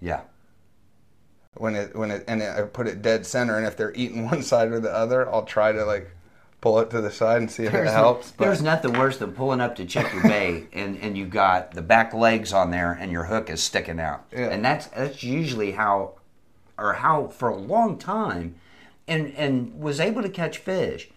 Yeah. 0.00 0.20
when 1.54 1.74
it 1.74 1.94
when 1.96 2.10
it 2.10 2.24
and 2.28 2.42
I 2.42 2.62
put 2.62 2.86
it 2.86 3.02
dead 3.02 3.26
center, 3.26 3.56
and 3.56 3.66
if 3.66 3.76
they're 3.76 3.94
eating 3.94 4.24
one 4.30 4.42
side 4.42 4.68
or 4.70 4.80
the 4.80 4.92
other, 4.92 5.28
I'll 5.32 5.44
try 5.44 5.72
to 5.72 5.84
like 5.84 6.10
pull 6.60 6.78
it 6.80 6.90
to 6.90 7.00
the 7.00 7.10
side 7.10 7.38
and 7.40 7.50
see 7.50 7.64
if 7.64 7.74
it 7.74 7.86
helps. 7.86 8.32
But 8.32 8.44
There's 8.44 8.62
nothing 8.62 8.92
worse 8.92 9.16
than 9.18 9.32
pulling 9.32 9.60
up 9.60 9.76
to 9.76 9.84
check 9.86 10.12
your 10.12 10.22
bait 10.22 10.68
and, 10.72 10.98
and 10.98 11.16
you 11.16 11.26
got 11.26 11.72
the 11.72 11.82
back 11.82 12.12
legs 12.12 12.52
on 12.52 12.70
there 12.70 12.92
and 12.92 13.10
your 13.10 13.24
hook 13.24 13.48
is 13.48 13.62
sticking 13.62 13.98
out. 14.00 14.24
Yeah. 14.32 14.48
And 14.50 14.64
that's 14.64 14.86
that's 14.88 15.22
usually 15.22 15.72
how 15.72 16.14
or 16.76 16.94
how 16.94 17.28
for 17.28 17.48
a 17.48 17.56
long 17.56 17.96
time 17.98 18.56
and 19.08 19.32
and 19.36 19.80
was 19.80 20.00
able 20.00 20.22
to 20.22 20.28
catch 20.28 20.58
fish. 20.58 21.08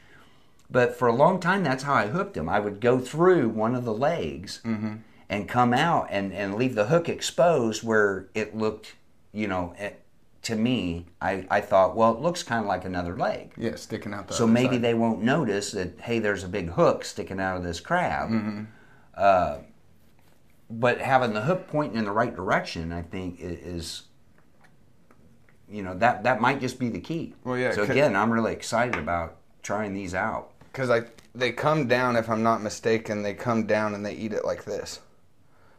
But 0.72 0.96
for 0.98 1.08
a 1.08 1.14
long 1.16 1.40
time 1.40 1.64
that's 1.64 1.84
how 1.84 1.94
I 1.94 2.08
hooked 2.08 2.36
them. 2.36 2.48
I 2.50 2.60
would 2.60 2.80
go 2.80 3.00
through 3.00 3.50
one 3.50 3.76
of 3.76 3.84
the 3.86 3.94
legs 3.94 4.62
Mm-hmm. 4.64 4.94
and 5.30 5.50
come 5.50 5.74
out 5.74 6.08
and, 6.10 6.32
and 6.34 6.56
leave 6.56 6.76
the 6.76 6.86
hook 6.86 7.10
exposed 7.10 7.84
where 7.84 8.28
it 8.34 8.56
looked, 8.56 8.94
you 9.34 9.48
know, 9.48 9.74
it, 9.78 10.00
to 10.44 10.56
me, 10.56 11.06
I, 11.22 11.46
I 11.50 11.62
thought, 11.62 11.96
well, 11.96 12.14
it 12.14 12.20
looks 12.22 12.44
kind 12.44 12.62
of 12.62 12.68
like 12.68 12.86
another 12.86 13.16
leg. 13.18 13.54
yeah, 13.58 13.76
sticking 13.76 14.14
out 14.14 14.28
the 14.28 14.34
So 14.34 14.46
maybe 14.46 14.76
side. 14.76 14.82
they 14.82 14.94
won't 14.94 15.22
notice 15.22 15.72
that 15.72 16.00
hey, 16.02 16.20
there's 16.20 16.44
a 16.44 16.50
big 16.50 16.70
hook 16.72 17.06
sticking 17.06 17.40
out 17.40 17.58
of 17.58 17.64
this 17.64 17.80
crab. 17.80 18.30
Mm-hmm. 18.30 18.64
Uh, 19.16 19.58
but 20.70 21.00
having 21.00 21.34
the 21.34 21.42
hook 21.42 21.68
pointing 21.68 21.98
in 22.00 22.06
the 22.06 22.12
right 22.12 22.36
direction, 22.36 22.92
I 22.92 23.02
think, 23.04 23.38
is 23.40 24.04
you 25.70 25.82
know 25.82 25.94
that 25.96 26.24
that 26.24 26.42
might 26.42 26.60
just 26.60 26.78
be 26.80 26.90
the 26.90 27.00
key. 27.00 27.34
Well, 27.44 27.58
yeah, 27.58 27.74
So 27.74 27.84
again, 27.84 28.16
I'm 28.16 28.32
really 28.32 28.54
excited 28.54 28.96
about 28.96 29.38
trying 29.62 29.94
these 29.94 30.14
out. 30.14 30.52
because 30.72 30.90
I 30.90 31.04
they 31.36 31.52
come 31.52 31.88
down 31.88 32.16
if 32.16 32.30
I'm 32.30 32.44
not 32.44 32.62
mistaken. 32.62 33.24
They 33.24 33.34
come 33.34 33.66
down 33.66 33.96
and 33.96 34.06
they 34.06 34.14
eat 34.14 34.34
it 34.34 34.46
like 34.46 34.66
this. 34.66 35.00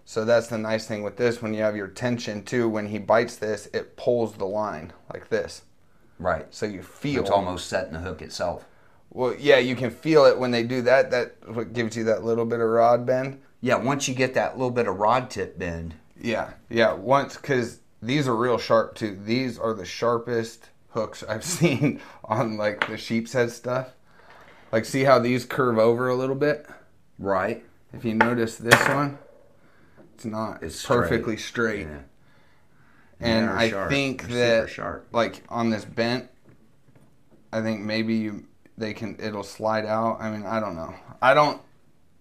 So 0.04 0.24
that's 0.24 0.48
the 0.48 0.58
nice 0.58 0.86
thing 0.86 1.02
with 1.02 1.16
this. 1.16 1.40
When 1.40 1.54
you 1.54 1.62
have 1.62 1.76
your 1.76 1.88
tension 1.88 2.42
too, 2.44 2.68
when 2.68 2.88
he 2.88 2.98
bites 2.98 3.36
this, 3.36 3.66
it 3.72 3.96
pulls 3.96 4.34
the 4.34 4.44
line 4.44 4.92
like 5.12 5.28
this. 5.28 5.62
Right. 6.18 6.46
So 6.54 6.66
you 6.66 6.82
feel 6.82 7.22
It's 7.22 7.30
almost 7.30 7.66
setting 7.68 7.94
the 7.94 8.00
hook 8.00 8.20
itself. 8.22 8.66
well. 9.10 9.34
Yeah, 9.38 9.58
you 9.58 9.74
can 9.76 9.90
feel 9.90 10.26
it 10.26 10.38
when 10.38 10.50
they 10.50 10.62
do 10.62 10.82
that. 10.82 11.10
That 11.10 11.34
what 11.48 11.72
gives 11.72 11.96
you 11.96 12.04
that 12.04 12.22
little 12.24 12.44
bit 12.44 12.60
of 12.60 12.68
rod 12.68 13.06
bend. 13.06 13.40
Yeah. 13.60 13.76
Once 13.76 14.06
you 14.08 14.14
get 14.14 14.34
that 14.34 14.56
little 14.58 14.70
bit 14.70 14.86
of 14.86 14.96
rod 14.96 15.30
tip 15.30 15.58
bend, 15.58 15.94
Yeah, 16.20 16.50
yeah. 16.68 16.92
Once 16.92 17.36
because 17.36 17.80
these 18.02 18.28
are 18.28 18.36
real 18.36 18.58
sharp 18.58 18.94
too. 18.94 19.18
These 19.24 19.58
are 19.58 19.72
the 19.72 19.86
sharpest 19.86 20.68
hooks 20.90 21.24
I've 21.24 21.44
seen 21.58 22.00
on 22.24 22.56
like 22.58 22.86
the 22.88 22.98
sheep's 22.98 23.32
head 23.32 23.50
stuff. 23.50 23.94
Like, 24.70 24.84
see 24.84 25.04
how 25.04 25.18
these 25.18 25.44
curve 25.44 25.78
over 25.78 26.08
a 26.08 26.14
little 26.14 26.34
bit? 26.36 26.66
right? 27.18 27.64
If 27.92 28.04
you 28.04 28.12
notice 28.12 28.56
this 28.56 28.88
one, 28.88 29.18
it's 30.14 30.24
not. 30.24 30.62
It's 30.62 30.74
It's 30.76 30.86
perfectly 30.86 31.36
straight. 31.36 31.86
Yeah. 31.86 31.98
And 33.20 33.48
They're 33.48 33.56
I 33.56 33.70
sharp. 33.70 33.90
think 33.90 34.22
They're 34.28 34.62
that 34.62 34.70
sharp. 34.70 35.08
like 35.12 35.42
on 35.48 35.70
this 35.70 35.84
bent, 35.84 36.28
I 37.52 37.60
think 37.62 37.80
maybe 37.82 38.14
you, 38.14 38.44
they 38.76 38.92
can 38.92 39.16
it'll 39.20 39.42
slide 39.44 39.86
out. 39.86 40.18
I 40.20 40.30
mean, 40.30 40.44
I 40.44 40.60
don't 40.60 40.74
know. 40.76 40.94
I 41.22 41.34
don't 41.34 41.60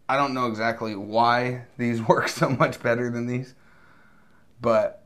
I 0.07 0.17
don't 0.17 0.33
know 0.33 0.47
exactly 0.47 0.95
why 0.95 1.63
these 1.77 2.01
work 2.01 2.27
so 2.27 2.49
much 2.49 2.81
better 2.81 3.09
than 3.09 3.25
these. 3.27 3.53
But 4.61 5.03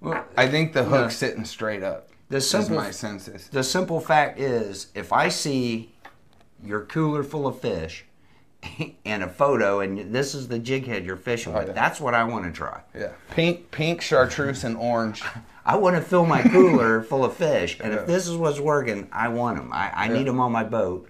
Well, 0.00 0.24
I 0.36 0.48
think 0.48 0.72
the 0.72 0.80
Yeah. 0.82 0.86
hook's 0.88 1.16
sitting 1.16 1.44
straight 1.44 1.82
up. 1.82 2.08
the 2.28 2.36
Is 2.38 2.48
simple 2.48 2.76
my 2.76 2.90
senses. 2.92 3.48
the 3.48 3.64
simple 3.64 4.00
fact 4.00 4.38
is 4.38 4.88
if 4.94 5.12
I 5.12 5.28
see 5.28 5.94
your 6.62 6.82
cooler 6.84 7.22
full 7.22 7.46
of 7.46 7.60
fish 7.60 8.04
and 9.04 9.22
a 9.22 9.28
photo 9.28 9.80
and 9.80 10.12
this 10.14 10.34
is 10.34 10.48
the 10.48 10.58
jig 10.58 10.86
head 10.86 11.04
you're 11.04 11.16
fishing 11.16 11.52
with, 11.52 11.68
yeah. 11.68 11.72
that's 11.72 12.00
what 12.00 12.14
I 12.14 12.24
want 12.24 12.44
to 12.44 12.50
try. 12.52 12.80
Yeah. 12.94 13.12
Pink 13.30 13.70
pink 13.70 14.00
chartreuse 14.00 14.64
and 14.64 14.76
orange. 14.76 15.22
I 15.64 15.76
want 15.76 15.96
to 15.96 16.02
fill 16.02 16.24
my 16.26 16.42
cooler 16.42 17.02
full 17.10 17.24
of 17.24 17.34
fish, 17.34 17.78
and 17.80 17.92
Yeah. 17.92 18.00
if 18.00 18.06
this 18.06 18.26
is 18.26 18.36
what's 18.36 18.58
working, 18.58 19.08
I 19.12 19.28
want 19.28 19.58
them. 19.58 19.70
I, 19.72 19.92
I 19.94 20.08
need 20.08 20.26
them 20.26 20.40
on 20.40 20.50
my 20.50 20.64
boat, 20.64 21.08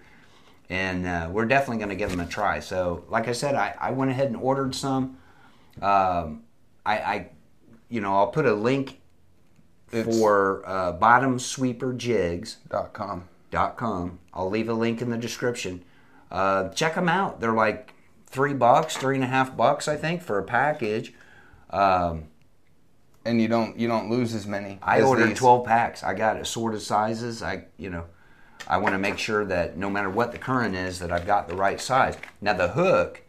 and 0.68 1.06
uh, 1.06 1.28
we're 1.30 1.44
definitely 1.46 1.76
going 1.78 1.90
to 1.90 1.94
give 1.94 2.10
them 2.10 2.18
a 2.20 2.26
try. 2.26 2.58
So, 2.58 3.04
like 3.08 3.28
I 3.28 3.32
said, 3.32 3.54
I, 3.54 3.74
I 3.78 3.92
went 3.92 4.10
ahead 4.10 4.26
and 4.26 4.36
ordered 4.36 4.74
some. 4.74 5.16
Um, 5.80 6.42
I, 6.84 6.98
I, 6.98 7.28
you 7.88 8.00
know, 8.00 8.16
I'll 8.16 8.26
put 8.32 8.46
a 8.46 8.52
link 8.54 8.98
It's- 9.92 10.18
for 10.18 10.64
uh, 10.66 10.92
bottom 10.92 11.38
sweeper 11.38 11.92
jigs. 11.92 12.56
Dot 12.68 12.92
com. 12.92 13.28
dot 13.52 13.76
com. 13.76 14.18
I'll 14.34 14.50
leave 14.50 14.68
a 14.68 14.74
link 14.74 15.00
in 15.00 15.10
the 15.10 15.16
description. 15.18 15.84
Uh, 16.30 16.68
check 16.70 16.94
them 16.94 17.08
out. 17.08 17.40
They're 17.40 17.52
like 17.52 17.94
three 18.26 18.54
bucks, 18.54 18.96
three 18.96 19.14
and 19.14 19.24
a 19.24 19.28
half 19.28 19.56
bucks, 19.56 19.88
I 19.88 19.96
think, 19.96 20.22
for 20.22 20.38
a 20.38 20.42
package. 20.44 21.14
Um, 21.70 22.24
And 23.24 23.40
you 23.42 23.48
don't 23.48 23.78
you 23.78 23.88
don't 23.88 24.08
lose 24.10 24.34
as 24.34 24.46
many. 24.46 24.78
I 24.82 24.98
as 24.98 25.04
ordered 25.04 25.30
these. 25.30 25.38
twelve 25.38 25.66
packs. 25.66 26.02
I 26.02 26.14
got 26.14 26.36
assorted 26.38 26.80
sizes. 26.80 27.42
I, 27.42 27.64
you 27.76 27.90
know, 27.90 28.04
I 28.66 28.78
want 28.78 28.94
to 28.94 28.98
make 28.98 29.18
sure 29.18 29.44
that 29.44 29.76
no 29.76 29.90
matter 29.90 30.08
what 30.10 30.32
the 30.32 30.38
current 30.38 30.74
is, 30.74 30.98
that 31.00 31.12
I've 31.12 31.26
got 31.26 31.48
the 31.48 31.54
right 31.56 31.80
size. 31.80 32.16
Now 32.40 32.54
the 32.54 32.68
hook 32.68 33.22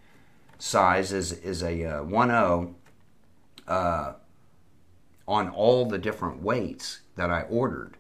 size 0.58 1.12
is 1.12 1.32
is 1.34 1.64
a 1.64 1.84
uh, 1.86 2.04
one 2.04 2.32
o. 2.32 2.76
Uh, 3.68 4.14
on 5.28 5.48
all 5.50 5.86
the 5.86 6.00
different 6.00 6.42
weights 6.42 7.02
that 7.16 7.30
I 7.30 7.42
ordered. 7.44 7.98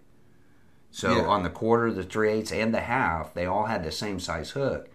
So 0.91 1.15
Yeah. 1.17 1.27
on 1.27 1.43
the 1.43 1.49
quarter, 1.49 1.91
the 1.91 2.03
three 2.03 2.29
eighths, 2.31 2.51
and 2.51 2.73
the 2.73 2.81
half, 2.81 3.33
they 3.33 3.45
all 3.45 3.65
had 3.65 3.83
the 3.83 3.91
same 3.91 4.19
size 4.19 4.51
hook. 4.51 4.89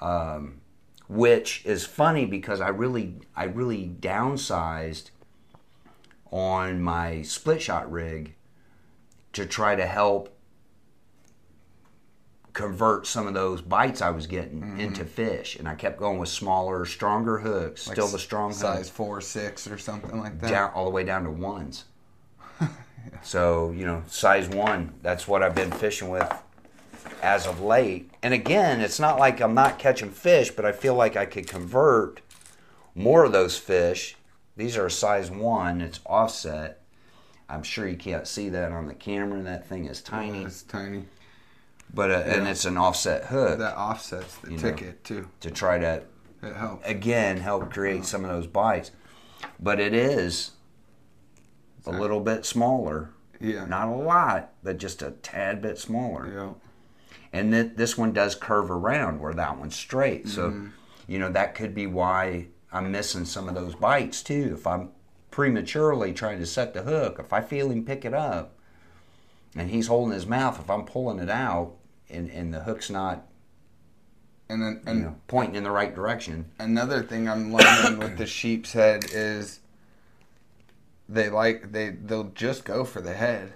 Um, 0.00 0.60
which 1.08 1.64
is 1.66 1.84
funny 1.84 2.24
because 2.24 2.60
I 2.60 2.68
really, 2.68 3.16
I 3.36 3.44
really 3.44 3.94
downsized 4.00 5.10
on 6.30 6.80
my 6.82 7.22
split 7.22 7.60
shot 7.62 7.90
rig 7.92 8.34
to 9.34 9.44
try 9.46 9.76
to 9.76 9.86
help 9.86 10.34
convert 12.52 13.06
some 13.06 13.26
of 13.26 13.34
those 13.34 13.62
bites 13.62 14.02
I 14.02 14.10
was 14.10 14.26
getting 14.26 14.78
into 14.78 15.04
fish, 15.04 15.56
and 15.56 15.66
I 15.68 15.74
kept 15.74 15.98
going 15.98 16.18
with 16.18 16.28
smaller, 16.28 16.84
stronger 16.84 17.38
hooks. 17.38 17.86
Like 17.88 17.96
still 17.96 18.08
the 18.08 18.18
strong 18.18 18.52
size 18.52 18.76
hooks 18.78 18.88
four 18.90 19.20
six 19.20 19.66
or 19.66 19.78
something 19.78 20.18
like 20.18 20.38
that. 20.40 20.50
down 20.50 20.70
all 20.74 20.84
the 20.84 20.90
way 20.90 21.04
down 21.04 21.24
to 21.24 21.30
ones. 21.30 21.84
So 23.22 23.70
you 23.72 23.84
know, 23.86 24.02
size 24.08 24.48
one. 24.48 24.94
That's 25.02 25.26
what 25.28 25.42
I've 25.42 25.54
been 25.54 25.70
fishing 25.70 26.08
with 26.08 26.32
as 27.22 27.46
of 27.46 27.60
late. 27.60 28.10
And 28.22 28.34
again, 28.34 28.80
it's 28.80 28.98
not 29.00 29.18
like 29.18 29.40
I'm 29.40 29.54
not 29.54 29.78
catching 29.78 30.10
fish, 30.10 30.50
but 30.50 30.64
I 30.64 30.72
feel 30.72 30.94
like 30.94 31.16
I 31.16 31.26
could 31.26 31.46
convert 31.48 32.20
more 32.94 33.24
of 33.24 33.32
those 33.32 33.56
fish. 33.58 34.16
These 34.56 34.76
are 34.76 34.86
a 34.86 34.90
size 34.90 35.30
one. 35.30 35.80
It's 35.80 36.00
offset. 36.04 36.80
I'm 37.48 37.62
sure 37.62 37.86
you 37.88 37.96
can't 37.96 38.26
see 38.26 38.48
that 38.50 38.72
on 38.72 38.86
the 38.86 38.94
camera. 38.94 39.42
That 39.42 39.66
thing 39.68 39.86
is 39.86 40.00
tiny, 40.00 40.44
It's 40.44 40.62
tiny. 40.62 41.04
but 41.92 42.10
uh, 42.10 42.14
and 42.26 42.46
it's 42.48 42.64
an 42.64 42.76
offset 42.78 43.24
hook 43.24 43.58
That 43.58 43.76
offsets 43.76 44.36
the 44.36 44.52
You 44.52 44.56
know. 44.56 44.62
ticket 44.62 45.04
too. 45.04 45.28
to 45.40 45.50
try 45.50 45.78
to 45.78 46.02
It 46.42 46.56
helps. 46.56 46.86
again 46.88 47.36
help 47.38 47.70
create 47.72 48.04
some 48.04 48.24
of 48.24 48.30
those 48.30 48.46
bites. 48.46 48.90
But 49.60 49.80
it 49.80 49.92
is 49.94 50.52
a 51.86 51.90
little 51.90 52.20
bit 52.20 52.44
smaller. 52.46 53.10
Yeah. 53.40 53.64
Not 53.64 53.88
a 53.88 53.96
lot, 53.96 54.52
but 54.62 54.78
just 54.78 55.02
a 55.02 55.10
tad 55.10 55.60
bit 55.62 55.78
smaller. 55.78 56.32
Yeah. 56.32 56.52
And 57.32 57.52
th- 57.52 57.72
this 57.76 57.98
one 57.98 58.12
does 58.12 58.34
curve 58.34 58.70
around 58.70 59.20
where 59.20 59.34
that 59.34 59.58
one's 59.58 59.74
straight. 59.74 60.28
So, 60.28 60.50
Mm-hmm. 60.50 60.66
you 61.08 61.18
know, 61.18 61.32
that 61.32 61.54
could 61.54 61.74
be 61.74 61.86
why 61.86 62.48
I'm 62.72 62.92
missing 62.92 63.24
some 63.24 63.48
of 63.48 63.54
those 63.54 63.74
bites 63.74 64.22
too. 64.22 64.52
If 64.56 64.66
I'm 64.66 64.90
prematurely 65.30 66.12
trying 66.12 66.38
to 66.38 66.46
set 66.46 66.74
the 66.74 66.82
hook, 66.82 67.16
if 67.18 67.32
I 67.32 67.40
feel 67.40 67.70
him 67.70 67.84
pick 67.84 68.04
it 68.04 68.14
up 68.14 68.54
and 69.56 69.70
he's 69.70 69.86
holding 69.88 70.12
his 70.14 70.26
mouth, 70.26 70.60
if 70.60 70.70
I'm 70.70 70.84
pulling 70.84 71.18
it 71.18 71.30
out 71.30 71.72
and, 72.10 72.30
and 72.30 72.52
the 72.54 72.60
hook's 72.60 72.90
not, 72.90 73.26
And 74.48 74.62
then 74.62 74.82
you 74.86 75.02
know, 75.02 75.16
pointing 75.26 75.56
in 75.56 75.64
the 75.64 75.70
right 75.70 75.94
direction, 75.94 76.50
another 76.58 77.02
thing 77.02 77.28
I'm 77.28 77.52
learning 77.52 77.98
with 77.98 78.18
the 78.18 78.26
sheep's 78.26 78.72
head 78.74 79.06
is 79.12 79.60
they 81.08 81.28
like 81.30 81.72
they 81.72 81.90
they'll 81.90 82.30
just 82.34 82.64
go 82.64 82.84
for 82.84 83.00
the 83.00 83.12
head 83.12 83.52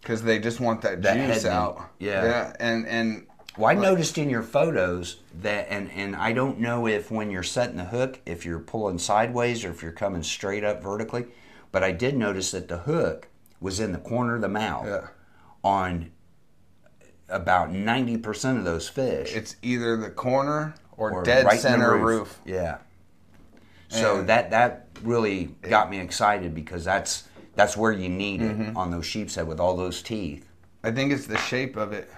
because 0.00 0.22
they 0.22 0.38
just 0.38 0.60
want 0.60 0.82
that, 0.82 1.02
That 1.02 1.16
juice 1.16 1.44
meat. 1.44 1.50
out. 1.50 1.90
Yeah. 1.98 2.24
Yeah. 2.24 2.52
And 2.60 2.86
and 2.86 3.26
Well, 3.56 3.70
I 3.70 3.74
noticed 3.74 4.18
in 4.18 4.28
your 4.28 4.42
photos 4.42 5.16
that, 5.40 5.68
and, 5.70 5.90
and 5.92 6.14
I 6.16 6.32
don't 6.32 6.58
know 6.60 6.86
if 6.86 7.10
when 7.10 7.30
you're 7.30 7.42
setting 7.42 7.76
the 7.76 7.84
hook, 7.86 8.20
if 8.26 8.44
you're 8.44 8.58
pulling 8.58 8.98
sideways 8.98 9.64
or 9.64 9.70
if 9.70 9.82
you're 9.82 9.92
coming 9.92 10.22
straight 10.22 10.62
up 10.64 10.82
vertically, 10.82 11.26
but 11.72 11.82
I 11.82 11.92
did 11.92 12.16
notice 12.16 12.50
that 12.50 12.68
the 12.68 12.78
hook 12.78 13.28
was 13.60 13.80
in 13.80 13.92
the 13.92 13.98
corner 13.98 14.34
of 14.34 14.42
the 14.42 14.48
mouth 14.48 14.86
Yeah. 14.86 15.06
on 15.62 16.10
about 17.30 17.70
90% 17.70 18.58
of 18.58 18.64
those 18.64 18.88
fish. 18.88 19.34
it's 19.34 19.56
either 19.62 19.96
the 19.96 20.10
corner 20.10 20.74
or, 20.96 21.22
dead 21.22 21.46
right 21.46 21.58
center 21.58 21.96
roof. 21.96 22.38
Yeah. 22.44 22.78
So 23.94 24.18
And- 24.18 24.28
that 24.28 24.50
that 24.50 24.88
really 25.02 25.54
got 25.62 25.90
me 25.90 26.00
excited 26.00 26.54
because 26.54 26.84
that's 26.84 27.24
that's 27.54 27.76
where 27.76 27.92
you 27.92 28.08
need 28.08 28.42
it 28.42 28.58
Mm-hmm. 28.58 28.76
on 28.76 28.90
those 28.90 29.06
sheep's 29.06 29.36
head 29.36 29.46
with 29.46 29.60
all 29.60 29.76
those 29.76 30.02
teeth. 30.02 30.48
I 30.82 30.90
think 30.90 31.12
it's 31.12 31.26
the 31.26 31.38
shape 31.38 31.76
of 31.76 31.92
it. 31.92 32.10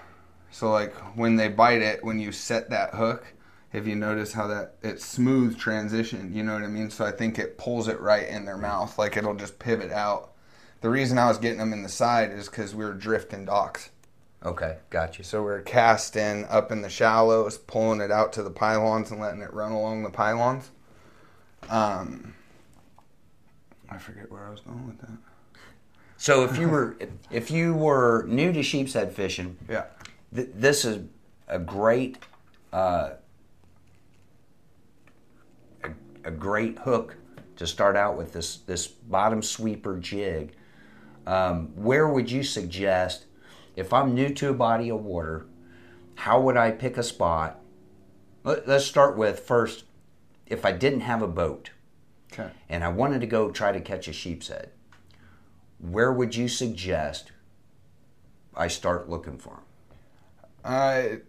So 0.50 0.70
like 0.70 0.94
when 1.16 1.36
they 1.36 1.48
bite 1.48 1.82
it, 1.82 2.02
when 2.02 2.18
you 2.18 2.32
set 2.32 2.70
that 2.70 2.94
hook, 2.94 3.26
if 3.72 3.86
you 3.86 3.94
notice 3.94 4.32
how 4.32 4.46
that 4.46 4.76
it's 4.82 5.04
smooth 5.04 5.58
transition, 5.58 6.32
you 6.34 6.42
know 6.42 6.54
what 6.54 6.62
I 6.62 6.68
mean? 6.68 6.88
So 6.90 7.04
I 7.04 7.10
think 7.12 7.38
it 7.38 7.58
pulls 7.58 7.88
it 7.88 8.00
right 8.00 8.26
in 8.26 8.46
their 8.46 8.56
mouth, 8.56 8.98
like 8.98 9.16
it'll 9.18 9.34
just 9.34 9.58
pivot 9.58 9.92
out. 9.92 10.32
The 10.80 10.88
reason 10.88 11.18
I 11.18 11.26
was 11.26 11.38
getting 11.38 11.58
them 11.58 11.72
in 11.74 11.82
the 11.82 11.88
side 11.90 12.30
is 12.30 12.48
because 12.48 12.74
we 12.74 12.84
were 12.84 12.94
drifting 12.94 13.44
docks. 13.44 13.90
Okay, 14.44 14.76
got 14.90 15.18
you. 15.18 15.24
So 15.24 15.42
we 15.42 15.50
are 15.50 15.60
casting 15.62 16.44
up 16.46 16.70
in 16.72 16.80
the 16.82 16.88
shallows, 16.88 17.58
pulling 17.58 18.00
it 18.00 18.10
out 18.10 18.32
to 18.34 18.42
the 18.42 18.50
pylons 18.50 19.10
and 19.10 19.20
letting 19.20 19.42
it 19.42 19.52
run 19.52 19.72
along 19.72 20.02
the 20.04 20.10
pylons. 20.10 20.70
Um, 21.68 22.34
I 23.90 23.98
forget 23.98 24.30
where 24.30 24.46
I 24.46 24.50
was 24.50 24.60
going 24.60 24.86
with 24.86 25.00
that. 25.00 25.10
So 26.16 26.44
if 26.44 26.56
you 26.58 26.68
were 26.68 26.96
if 27.30 27.50
you 27.50 27.74
were 27.74 28.24
new 28.26 28.52
to 28.52 28.62
sheep's 28.62 28.94
head 28.94 29.12
fishing, 29.12 29.56
Yeah. 29.68 29.84
th- 30.34 30.48
this 30.54 30.84
is 30.84 31.04
a 31.48 31.58
great 31.58 32.18
uh, 32.72 33.10
a, 35.84 35.90
a 36.24 36.30
great 36.30 36.78
hook 36.80 37.16
to 37.56 37.66
start 37.66 37.96
out 37.96 38.16
with 38.16 38.32
this 38.32 38.58
this 38.58 38.86
bottom 38.86 39.42
sweeper 39.42 39.98
jig. 39.98 40.52
Um, 41.26 41.68
where 41.74 42.08
would 42.08 42.30
you 42.30 42.42
suggest 42.42 43.26
if 43.74 43.92
I'm 43.92 44.14
new 44.14 44.30
to 44.34 44.50
a 44.50 44.54
body 44.54 44.90
of 44.90 45.04
water? 45.04 45.46
How 46.14 46.40
would 46.40 46.56
I 46.56 46.70
pick 46.70 46.96
a 46.96 47.02
spot? 47.02 47.60
Let, 48.44 48.66
let's 48.66 48.84
start 48.86 49.16
with 49.18 49.40
first. 49.40 49.84
If 50.46 50.64
I 50.64 50.72
didn't 50.72 51.00
have 51.00 51.22
a 51.22 51.28
boat 51.28 51.70
Okay. 52.32 52.50
and 52.68 52.84
I 52.84 52.88
wanted 52.88 53.20
to 53.20 53.26
go 53.26 53.50
try 53.50 53.72
to 53.72 53.80
catch 53.80 54.08
a 54.08 54.12
sheep's 54.12 54.48
head, 54.48 54.70
where 55.78 56.12
would 56.12 56.34
you 56.34 56.48
suggest 56.48 57.32
I 58.54 58.68
start 58.68 59.08
looking 59.08 59.38
for 59.38 59.50
them? 59.50 59.62
Uh, 60.64 61.02
it 61.04 61.26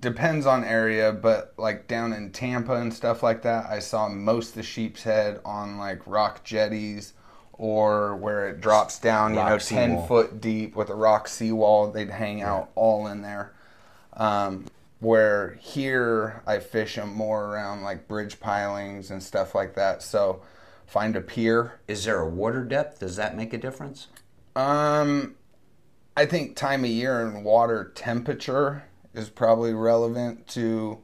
depends 0.00 0.44
on 0.46 0.64
area, 0.64 1.12
but 1.12 1.54
like 1.56 1.86
down 1.86 2.12
in 2.12 2.30
Tampa 2.32 2.74
and 2.74 2.92
stuff 2.92 3.22
like 3.22 3.42
that, 3.42 3.66
I 3.70 3.78
saw 3.78 4.08
most 4.08 4.50
of 4.50 4.54
the 4.56 4.62
sheep's 4.62 5.02
head 5.02 5.40
on 5.44 5.78
like 5.78 6.00
rock 6.06 6.44
jetties 6.44 7.12
or 7.52 8.16
where 8.16 8.48
it 8.48 8.60
drops 8.60 8.98
down, 8.98 9.32
you 9.34 9.40
know, 9.42 9.56
seawall. 9.58 9.86
10 9.98 10.06
foot 10.08 10.40
deep 10.42 10.76
with 10.76 10.90
a 10.90 10.94
rock 10.94 11.26
seawall. 11.28 11.90
They'd 11.90 12.10
hang 12.10 12.42
out 12.42 12.70
all 12.74 13.06
in 13.06 13.22
there. 13.22 13.52
Um, 14.12 14.66
where 15.00 15.58
here 15.60 16.42
I 16.46 16.58
fish 16.58 16.94
them 16.94 17.14
more 17.14 17.44
around 17.44 17.82
like 17.82 18.08
bridge 18.08 18.40
pilings 18.40 19.10
and 19.10 19.22
stuff 19.22 19.54
like 19.54 19.74
that. 19.74 20.02
So 20.02 20.42
find 20.86 21.16
a 21.16 21.20
pier. 21.20 21.80
Is 21.86 22.04
there 22.04 22.20
a 22.20 22.28
water 22.28 22.64
depth? 22.64 23.00
Does 23.00 23.16
that 23.16 23.36
make 23.36 23.52
a 23.52 23.58
difference? 23.58 24.08
Um, 24.54 25.34
I 26.16 26.24
think 26.24 26.56
time 26.56 26.84
of 26.84 26.90
year 26.90 27.26
and 27.26 27.44
water 27.44 27.92
temperature 27.94 28.84
is 29.12 29.28
probably 29.28 29.74
relevant 29.74 30.46
to 30.48 30.98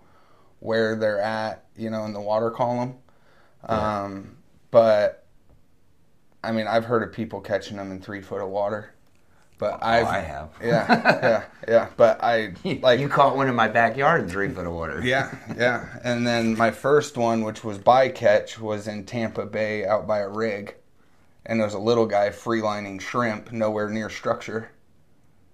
where 0.60 0.96
they're 0.96 1.20
at, 1.20 1.64
you 1.76 1.90
know, 1.90 2.04
in 2.04 2.12
the 2.12 2.20
water 2.20 2.50
column. 2.50 2.94
Um, 3.64 4.36
but 4.70 5.26
I 6.42 6.52
mean, 6.52 6.66
I've 6.66 6.84
heard 6.84 7.02
of 7.02 7.12
people 7.12 7.40
catching 7.40 7.76
them 7.76 7.90
in 7.90 8.00
three 8.00 8.22
foot 8.22 8.40
of 8.40 8.48
water, 8.48 8.91
but 9.62 9.78
I've, 9.82 10.06
Oh, 10.06 10.10
I 10.10 10.18
have. 10.18 10.48
yeah, 10.62 10.86
yeah, 11.22 11.44
yeah. 11.68 11.86
But 11.96 12.18
I 12.22 12.52
like 12.82 12.98
you 12.98 13.08
caught 13.08 13.36
one 13.36 13.48
in 13.48 13.54
my 13.54 13.68
backyard 13.68 14.22
in 14.22 14.28
three 14.28 14.48
foot 14.48 14.66
of 14.66 14.72
water. 14.72 15.00
yeah, 15.04 15.32
yeah. 15.56 15.86
And 16.02 16.26
then 16.26 16.56
my 16.56 16.70
first 16.72 17.16
one, 17.16 17.42
which 17.44 17.62
was 17.62 17.78
bycatch, 17.78 18.58
was 18.58 18.88
in 18.88 19.04
Tampa 19.06 19.46
Bay 19.46 19.86
out 19.86 20.06
by 20.08 20.18
a 20.18 20.28
rig. 20.28 20.74
And 21.46 21.60
there 21.60 21.66
was 21.66 21.74
a 21.74 21.78
little 21.78 22.06
guy 22.06 22.30
freelining 22.30 23.00
shrimp 23.00 23.52
nowhere 23.52 23.88
near 23.88 24.10
structure. 24.10 24.70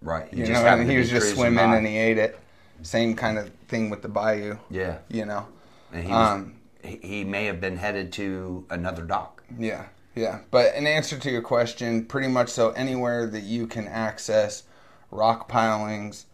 Right. 0.01 0.33
You 0.33 0.47
know, 0.47 0.65
and 0.65 0.91
he 0.91 0.97
was 0.97 1.11
just 1.11 1.35
swimming 1.35 1.57
by. 1.65 1.77
and 1.77 1.87
he 1.87 1.97
ate 1.99 2.19
it. 2.19 2.39
Same 2.83 3.15
kind 3.17 3.37
of 3.39 3.51
thing 3.69 3.91
with 3.91 4.01
the 4.03 4.09
bayou, 4.09 4.57
Yeah. 4.71 4.99
you 5.09 5.25
know. 5.27 5.47
And 5.93 6.05
he, 6.05 6.11
was, 6.13 6.31
Um, 6.31 6.55
he, 6.83 6.97
he 7.03 7.25
may 7.25 7.45
have 7.47 7.61
been 7.61 7.77
headed 7.77 8.13
to 8.15 8.65
another 8.71 9.03
dock. 9.03 9.43
Yeah, 9.59 9.87
yeah. 10.19 10.41
But 10.51 10.75
in 10.75 10.87
answer 10.87 11.17
to 11.17 11.31
your 11.31 11.43
question, 11.43 12.05
pretty 12.05 12.27
much 12.27 12.49
so 12.49 12.71
anywhere 12.71 13.27
that 13.29 13.45
you 13.45 13.69
can 13.69 13.87
access 13.87 14.65
rock 15.13 15.49
pilings 15.49 16.27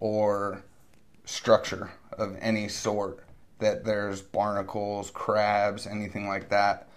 or 0.00 0.64
structure 1.24 1.92
of 2.12 2.36
any 2.40 2.66
sort, 2.66 3.24
that 3.60 3.84
there's 3.84 4.20
barnacles, 4.20 5.10
crabs, 5.12 5.86
anything 5.86 6.26
like 6.26 6.48
that. 6.48 6.88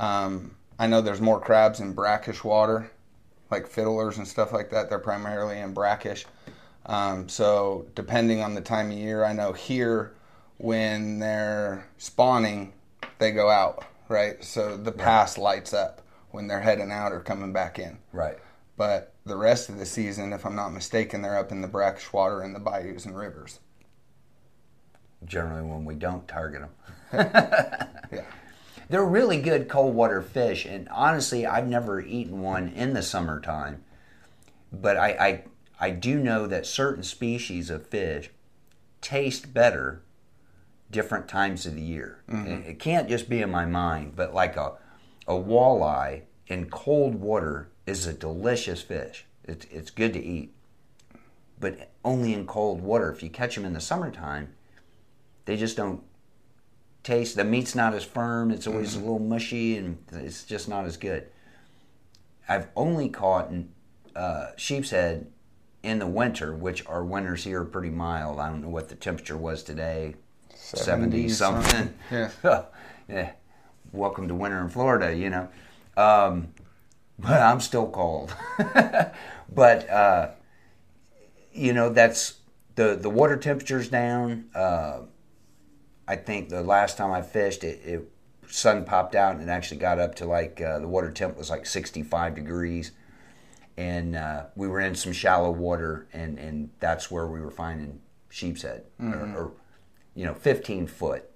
Um, 0.00 0.56
I 0.80 0.88
know 0.88 1.00
there's 1.00 1.20
more 1.20 1.40
crabs 1.40 1.78
in 1.78 1.92
brackish 1.92 2.42
water, 2.42 2.90
like 3.52 3.68
fiddlers 3.68 4.18
and 4.18 4.26
stuff 4.26 4.52
like 4.52 4.70
that. 4.70 4.90
They're 4.90 4.98
primarily 4.98 5.60
in 5.60 5.74
brackish. 5.74 6.26
Um, 6.86 7.28
so 7.28 7.86
depending 7.94 8.40
on 8.40 8.54
the 8.54 8.60
time 8.60 8.90
of 8.90 8.98
year, 8.98 9.24
I 9.24 9.32
know 9.32 9.52
here 9.52 10.12
when 10.58 11.20
they're 11.20 11.86
spawning, 11.98 12.72
they 13.18 13.30
go 13.30 13.48
out, 13.48 13.84
right? 14.08 14.42
So 14.42 14.76
the 14.76 14.92
pass 14.92 15.38
lights 15.38 15.72
up 15.72 16.02
when 16.30 16.46
they're 16.46 16.60
heading 16.60 16.90
out 16.90 17.12
or 17.12 17.20
coming 17.20 17.52
back 17.52 17.78
in. 17.78 17.98
Right. 18.12 18.38
But 18.76 19.14
the 19.24 19.36
rest 19.36 19.68
of 19.68 19.78
the 19.78 19.86
season, 19.86 20.32
if 20.32 20.44
I'm 20.44 20.56
not 20.56 20.70
mistaken, 20.70 21.22
they're 21.22 21.38
up 21.38 21.52
in 21.52 21.60
the 21.60 21.68
brackish 21.68 22.12
water 22.12 22.42
in 22.42 22.52
the 22.52 22.58
bayous 22.58 23.04
and 23.04 23.16
rivers. 23.16 23.60
Generally, 25.24 25.68
when 25.68 25.84
we 25.84 25.94
don't 25.94 26.26
target 26.28 26.62
them. 26.62 27.80
Yeah. 28.12 28.26
They're 28.88 29.04
really 29.04 29.40
good 29.40 29.68
cold 29.68 29.94
water 29.94 30.22
fish, 30.22 30.66
and 30.66 30.88
honestly, 30.90 31.46
I've 31.46 31.66
never 31.66 32.00
eaten 32.00 32.42
one 32.42 32.68
in 32.68 32.92
the 32.92 33.02
summertime. 33.02 33.82
But 34.72 34.96
I, 34.96 35.08
I, 35.08 35.44
I 35.80 35.90
do 35.90 36.18
know 36.18 36.46
that 36.46 36.64
certain 36.66 37.02
species 37.02 37.70
of 37.70 37.88
fish 37.88 38.30
taste 39.00 39.52
better 39.52 40.03
different 40.90 41.28
times 41.28 41.66
of 41.66 41.74
the 41.74 41.82
year. 41.82 42.22
It, 42.28 42.66
it 42.66 42.78
can't 42.78 43.08
just 43.08 43.28
be 43.28 43.42
in 43.42 43.50
my 43.50 43.66
mind, 43.66 44.14
but 44.16 44.34
like 44.34 44.56
a, 44.56 44.74
a 45.26 45.34
walleye 45.34 46.22
in 46.46 46.70
cold 46.70 47.16
water 47.16 47.70
is 47.86 48.06
a 48.06 48.12
delicious 48.12 48.82
fish. 48.82 49.26
It's, 49.44 49.66
it's 49.70 49.90
good 49.90 50.12
to 50.14 50.22
eat, 50.22 50.54
but 51.58 51.90
only 52.04 52.32
in 52.32 52.46
cold 52.46 52.80
water. 52.80 53.10
If 53.10 53.22
you 53.22 53.30
catch 53.30 53.54
them 53.54 53.64
in 53.64 53.72
the 53.72 53.80
summertime, 53.80 54.54
they 55.44 55.56
just 55.56 55.76
don't 55.76 56.02
taste. 57.02 57.36
The 57.36 57.44
meat's 57.44 57.74
not 57.74 57.94
as 57.94 58.04
firm. 58.04 58.50
It's 58.50 58.66
always 58.66 58.94
a 58.94 59.00
little 59.00 59.18
mushy, 59.18 59.76
and 59.76 59.98
it's 60.12 60.44
just 60.44 60.68
not 60.68 60.84
as 60.86 60.96
good. 60.96 61.28
I've 62.48 62.68
only 62.76 63.08
caught 63.08 63.52
uh, 64.14 64.48
sheep's 64.56 64.90
head 64.90 65.30
in 65.82 65.98
the 65.98 66.06
winter, 66.06 66.54
which 66.54 66.86
our 66.86 67.04
winters 67.04 67.44
here 67.44 67.60
are 67.60 67.66
pretty 67.66 67.90
mild. 67.90 68.38
I 68.40 68.48
don't 68.48 68.62
know 68.62 68.68
what 68.70 68.88
the 68.88 68.94
temperature 68.94 69.36
was 69.36 69.62
today, 69.62 70.14
70 70.54 71.28
70 71.28 71.28
something. 71.28 71.94
Yeah. 72.10 72.30
yeah. 73.08 73.32
Welcome 73.92 74.28
to 74.28 74.34
winter 74.34 74.60
in 74.60 74.68
Florida, 74.68 75.14
you 75.14 75.30
know. 75.30 75.48
Um, 75.96 76.48
but 77.18 77.40
I'm 77.40 77.60
still 77.60 77.88
cold. 77.88 78.34
but 79.54 79.88
uh, 79.88 80.30
you 81.52 81.72
know 81.72 81.90
that's 81.90 82.34
the 82.74 82.96
the 82.96 83.10
water 83.10 83.36
temperature's 83.36 83.88
down. 83.88 84.46
Uh, 84.54 85.00
I 86.06 86.16
think 86.16 86.48
the 86.48 86.62
last 86.62 86.98
time 86.98 87.12
I 87.12 87.22
fished, 87.22 87.64
it, 87.64 87.80
it 87.84 88.10
sun 88.46 88.84
popped 88.84 89.14
out 89.14 89.34
and 89.34 89.48
it 89.48 89.48
actually 89.50 89.78
got 89.78 89.98
up 89.98 90.14
to 90.16 90.26
like 90.26 90.60
uh, 90.60 90.78
the 90.78 90.88
water 90.88 91.10
temp 91.10 91.36
was 91.36 91.50
like 91.50 91.66
65 91.66 92.34
degrees, 92.34 92.92
and 93.76 94.16
uh, 94.16 94.44
we 94.54 94.68
were 94.68 94.80
in 94.80 94.94
some 94.94 95.12
shallow 95.12 95.50
water, 95.50 96.06
and 96.12 96.38
and 96.38 96.70
that's 96.80 97.10
where 97.10 97.26
we 97.26 97.40
were 97.40 97.50
finding 97.50 98.00
sheep's 98.28 98.62
head, 98.62 98.84
or, 99.00 99.14
or 99.36 99.52
you 100.14 100.24
know, 100.24 100.34
15 100.34 100.86
foot. 100.86 101.30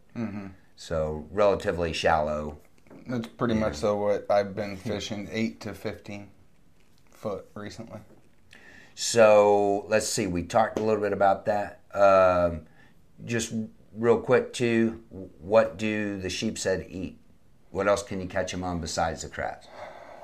So 0.76 1.26
relatively 1.30 1.92
shallow. 1.92 2.58
That's 3.06 3.26
pretty 3.28 3.54
much 3.54 3.76
so 3.76 3.96
what 3.96 4.26
I've 4.30 4.54
been 4.54 4.76
fishing, 4.76 5.28
8 5.30 5.60
to 5.62 5.74
15 5.74 6.28
foot 7.10 7.46
recently. 7.54 8.00
So 8.94 9.86
let's 9.88 10.08
see. 10.08 10.26
We 10.26 10.42
talked 10.42 10.78
a 10.78 10.82
little 10.82 11.00
bit 11.00 11.12
about 11.12 11.46
that. 11.46 11.80
Um, 11.94 12.62
just 13.24 13.52
real 13.94 14.18
quick 14.18 14.52
too. 14.52 15.02
What 15.10 15.78
do 15.78 16.18
the 16.18 16.28
sheep's 16.28 16.64
head 16.64 16.86
eat? 16.88 17.18
What 17.70 17.86
else 17.86 18.02
can 18.02 18.20
you 18.20 18.26
catch 18.26 18.50
them 18.52 18.64
on 18.64 18.80
besides 18.80 19.22
the 19.22 19.28
crabs? 19.28 19.68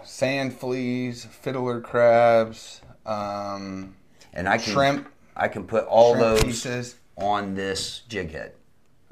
Sand 0.02 0.58
fleas, 0.58 1.24
fiddler 1.24 1.80
crabs, 1.80 2.80
um, 3.06 3.94
And 4.32 4.48
I 4.48 4.58
can 4.58 4.72
Shrimp. 4.72 5.08
I 5.36 5.48
can 5.48 5.66
put 5.66 5.84
all 5.84 6.16
those 6.16 6.42
pieces. 6.42 6.96
On 7.16 7.54
this 7.54 8.02
jig 8.08 8.32
head. 8.32 8.52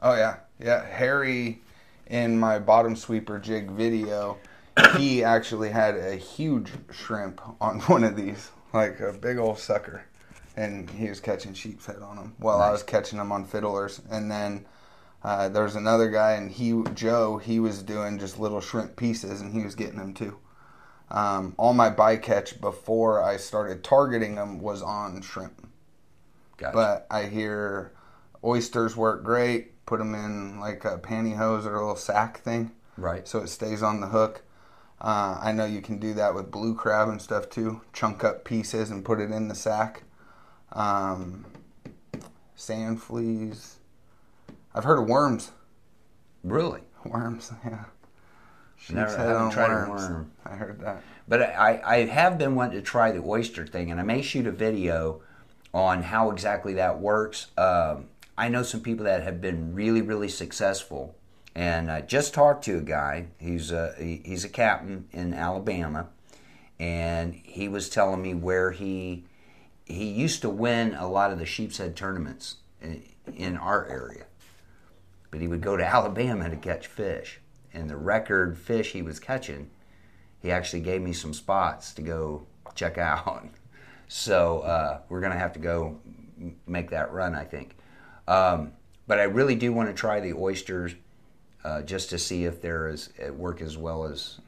Oh 0.00 0.14
yeah, 0.14 0.36
yeah. 0.58 0.84
Harry, 0.84 1.62
in 2.06 2.38
my 2.38 2.58
bottom 2.58 2.96
sweeper 2.96 3.38
jig 3.38 3.70
video, 3.70 4.38
he 4.96 5.22
actually 5.24 5.70
had 5.70 5.96
a 5.96 6.16
huge 6.16 6.70
shrimp 6.90 7.40
on 7.60 7.80
one 7.82 8.04
of 8.04 8.16
these, 8.16 8.50
like 8.72 9.00
a 9.00 9.12
big 9.12 9.38
old 9.38 9.58
sucker, 9.58 10.04
and 10.56 10.90
he 10.90 11.08
was 11.08 11.20
catching 11.20 11.54
sheep's 11.54 11.86
head 11.86 12.02
on 12.02 12.16
them 12.16 12.34
while 12.38 12.60
I 12.60 12.70
was 12.70 12.82
catching 12.82 13.18
them 13.18 13.32
on 13.32 13.44
fiddlers. 13.44 14.00
And 14.10 14.30
then 14.30 14.66
Uh, 15.24 15.48
there's 15.48 15.76
another 15.76 16.08
guy, 16.10 16.32
and 16.32 16.50
he 16.50 16.82
Joe. 16.94 17.38
He 17.38 17.60
was 17.60 17.82
doing 17.82 18.18
just 18.18 18.38
little 18.40 18.60
shrimp 18.60 18.96
pieces, 18.96 19.40
and 19.40 19.52
he 19.52 19.62
was 19.64 19.74
getting 19.74 19.98
them 19.98 20.14
too. 20.14 20.38
Um, 21.10 21.54
all 21.58 21.74
my 21.74 21.90
bycatch 21.90 22.60
before 22.60 23.22
I 23.22 23.36
started 23.36 23.84
targeting 23.84 24.34
them 24.36 24.60
was 24.60 24.82
on 24.82 25.20
shrimp. 25.22 25.68
Gotcha. 26.62 26.74
But 26.74 27.06
I 27.10 27.24
hear 27.24 27.92
oysters 28.44 28.96
work 28.96 29.24
great. 29.24 29.84
Put 29.84 29.98
them 29.98 30.14
in 30.14 30.60
like 30.60 30.84
a 30.84 30.98
pantyhose 30.98 31.66
or 31.66 31.74
a 31.74 31.80
little 31.80 31.96
sack 31.96 32.38
thing, 32.38 32.70
right. 32.96 33.26
so 33.26 33.40
it 33.40 33.48
stays 33.48 33.82
on 33.82 34.00
the 34.00 34.06
hook. 34.06 34.42
Uh, 35.00 35.40
I 35.42 35.50
know 35.50 35.64
you 35.64 35.82
can 35.82 35.98
do 35.98 36.14
that 36.14 36.34
with 36.34 36.52
blue 36.52 36.76
crab 36.76 37.08
and 37.08 37.20
stuff 37.20 37.50
too. 37.50 37.80
Chunk 37.92 38.22
up 38.22 38.44
pieces 38.44 38.90
and 38.90 39.04
put 39.04 39.18
it 39.18 39.32
in 39.32 39.48
the 39.48 39.56
sack. 39.56 40.04
Um, 40.70 41.46
sand 42.54 43.02
fleas. 43.02 43.78
I've 44.72 44.84
heard 44.84 45.00
of 45.00 45.08
worms. 45.08 45.50
Really. 46.44 46.82
Worms, 47.04 47.52
yeah. 47.64 47.84
Never- 48.88 49.16
haven't 49.16 49.36
on 49.36 49.50
tried 49.50 49.70
a 49.70 49.90
worm. 49.90 50.30
I 50.46 50.54
heard 50.54 50.80
that. 50.80 51.02
But 51.26 51.42
I, 51.42 51.80
I 51.84 51.96
have 52.06 52.38
been 52.38 52.54
wanting 52.54 52.78
to 52.78 52.82
try 52.82 53.10
the 53.10 53.22
oyster 53.22 53.66
thing, 53.66 53.90
and 53.90 53.98
I 53.98 54.04
may 54.04 54.22
shoot 54.22 54.46
a 54.46 54.52
video 54.52 55.22
on 55.72 56.02
how 56.02 56.30
exactly 56.30 56.74
that 56.74 57.00
works. 57.00 57.48
Um, 57.56 58.06
I 58.36 58.48
know 58.48 58.62
some 58.62 58.80
people 58.80 59.04
that 59.04 59.22
have 59.22 59.40
been 59.40 59.74
really, 59.74 60.02
really 60.02 60.28
successful, 60.28 61.14
and 61.54 61.90
I 61.90 62.00
just 62.00 62.34
talked 62.34 62.64
to 62.64 62.78
a 62.78 62.82
guy. 62.82 63.26
He's 63.38 63.70
a 63.70 63.94
he's 63.98 64.44
a 64.44 64.48
captain 64.48 65.08
in 65.12 65.34
Alabama, 65.34 66.08
and 66.78 67.34
he 67.34 67.68
was 67.68 67.88
telling 67.88 68.22
me 68.22 68.34
where 68.34 68.72
he 68.72 69.24
he 69.84 70.04
used 70.04 70.42
to 70.42 70.50
win 70.50 70.94
a 70.94 71.08
lot 71.08 71.32
of 71.32 71.38
the 71.38 71.46
sheep's 71.46 71.78
head 71.78 71.96
tournaments 71.96 72.56
in, 72.80 73.02
in 73.34 73.56
our 73.56 73.86
area, 73.86 74.24
but 75.30 75.40
he 75.40 75.48
would 75.48 75.60
go 75.60 75.76
to 75.76 75.84
Alabama 75.94 76.48
to 76.48 76.56
catch 76.56 76.86
fish, 76.86 77.40
and 77.72 77.88
the 77.88 77.96
record 77.96 78.58
fish 78.58 78.92
he 78.92 79.02
was 79.02 79.20
catching 79.20 79.70
he 80.42 80.50
actually 80.50 80.80
gave 80.80 81.00
me 81.00 81.12
some 81.12 81.32
spots 81.32 81.94
to 81.94 82.02
go 82.02 82.46
check 82.74 82.98
out. 82.98 83.48
So 84.12 84.60
uh, 84.60 85.00
we're 85.08 85.22
gonna 85.22 85.38
have 85.38 85.54
to 85.54 85.58
go 85.58 85.98
make 86.66 86.90
that 86.90 87.10
run, 87.12 87.34
I 87.34 87.44
think. 87.44 87.76
Um, 88.28 88.72
but 89.06 89.18
I 89.18 89.22
really 89.22 89.54
do 89.54 89.72
want 89.72 89.88
to 89.88 89.94
try 89.94 90.20
the 90.20 90.34
oysters 90.34 90.94
uh, 91.64 91.80
just 91.80 92.10
to 92.10 92.18
see 92.18 92.44
if 92.44 92.60
they're 92.60 92.88
as 92.88 93.08
uh, 93.26 93.32
work 93.32 93.62
as 93.62 93.78
well 93.78 94.04
as 94.04 94.38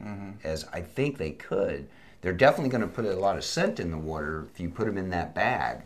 as 0.43 0.67
I 0.71 0.81
think 0.81 1.17
they 1.17 1.31
could. 1.31 1.87
They're 2.21 2.31
definitely 2.31 2.69
going 2.69 2.81
to 2.81 2.87
put 2.87 3.05
a 3.05 3.15
lot 3.15 3.37
of 3.37 3.43
scent 3.43 3.79
in 3.79 3.89
the 3.89 3.97
water 3.97 4.47
if 4.53 4.59
you 4.59 4.69
put 4.69 4.85
them 4.85 4.99
in 4.99 5.09
that 5.09 5.33
bag. 5.33 5.81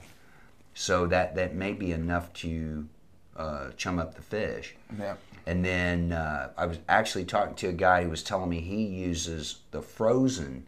So 0.73 1.07
that 1.07 1.35
that 1.35 1.55
may 1.55 1.71
be 1.71 1.93
enough 1.93 2.33
to 2.33 2.85
uh, 3.37 3.69
chum 3.77 3.97
up 3.97 4.13
the 4.13 4.21
fish. 4.21 4.75
Yeah. 4.99 5.15
And 5.45 5.63
then 5.63 6.11
uh, 6.11 6.49
I 6.57 6.65
was 6.65 6.79
actually 6.89 7.23
talking 7.23 7.55
to 7.55 7.69
a 7.69 7.73
guy 7.73 8.03
who 8.03 8.09
was 8.09 8.23
telling 8.23 8.49
me 8.49 8.59
he 8.59 8.83
uses 8.83 9.59
the 9.71 9.81
frozen 9.81 10.65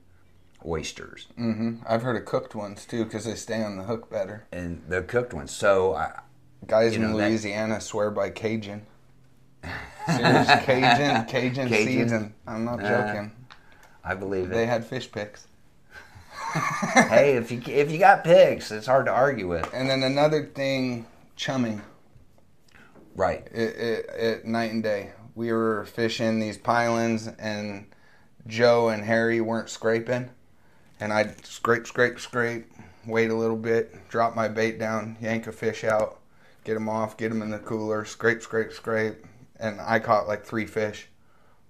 oysters 0.65 1.27
Mm-hmm. 1.39 1.77
I've 1.87 2.01
heard 2.03 2.15
of 2.17 2.25
cooked 2.25 2.53
ones 2.55 2.85
too 2.85 3.03
because 3.05 3.25
they 3.25 3.35
stay 3.35 3.63
on 3.63 3.77
the 3.77 3.83
hook 3.83 4.09
better. 4.09 4.45
and 4.51 4.81
the 4.87 5.01
cooked 5.01 5.33
ones. 5.33 5.51
So 5.51 5.95
I, 5.95 6.19
Guys 6.67 6.95
in 6.95 7.01
know, 7.01 7.17
that- 7.17 7.27
Louisiana 7.29 7.81
swear 7.81 8.11
by 8.11 8.29
Cajun. 8.29 8.85
Serious 10.07 10.47
Cajun, 10.65 11.25
Cajun, 11.25 11.67
Cajun? 11.69 11.85
season. 11.87 12.33
I'm 12.47 12.65
not 12.65 12.83
Uh, 12.83 12.89
joking. 13.07 13.31
I 14.03 14.15
believe 14.15 14.45
it. 14.51 14.53
They 14.53 14.65
had 14.65 14.85
fish 14.85 15.11
pics. 15.11 15.47
hey, 17.09 17.35
if 17.37 17.51
you 17.51 17.61
if 17.67 17.91
you 17.91 17.97
got 17.99 18.23
pigs, 18.23 18.71
it's 18.71 18.87
hard 18.87 19.05
to 19.05 19.11
argue 19.11 19.47
with. 19.47 19.69
And 19.73 19.89
then 19.89 20.03
another 20.03 20.45
thing, 20.45 21.05
chumming. 21.35 21.81
Right. 23.15 23.47
It, 23.51 23.75
it, 23.75 24.05
it 24.15 24.45
night 24.45 24.71
and 24.71 24.81
day. 24.83 25.11
We 25.35 25.51
were 25.53 25.85
fishing 25.85 26.39
these 26.39 26.57
pilings, 26.57 27.27
and 27.27 27.85
Joe 28.47 28.89
and 28.89 29.03
Harry 29.05 29.39
weren't 29.39 29.69
scraping, 29.69 30.29
and 31.01 31.11
I'd 31.11 31.43
scrape, 31.45 31.87
scrape, 31.87 32.19
scrape, 32.19 32.71
wait 33.07 33.31
a 33.31 33.35
little 33.35 33.57
bit, 33.57 34.07
drop 34.07 34.35
my 34.35 34.47
bait 34.47 34.77
down, 34.77 35.17
yank 35.19 35.47
a 35.47 35.51
fish 35.51 35.83
out, 35.83 36.19
get 36.63 36.75
them 36.75 36.87
off, 36.87 37.17
get 37.17 37.29
them 37.29 37.41
in 37.41 37.49
the 37.49 37.57
cooler, 37.57 38.05
scrape, 38.05 38.43
scrape, 38.43 38.71
scrape, 38.71 39.25
and 39.59 39.81
I 39.81 39.99
caught 39.99 40.27
like 40.27 40.45
three 40.45 40.67
fish. 40.67 41.07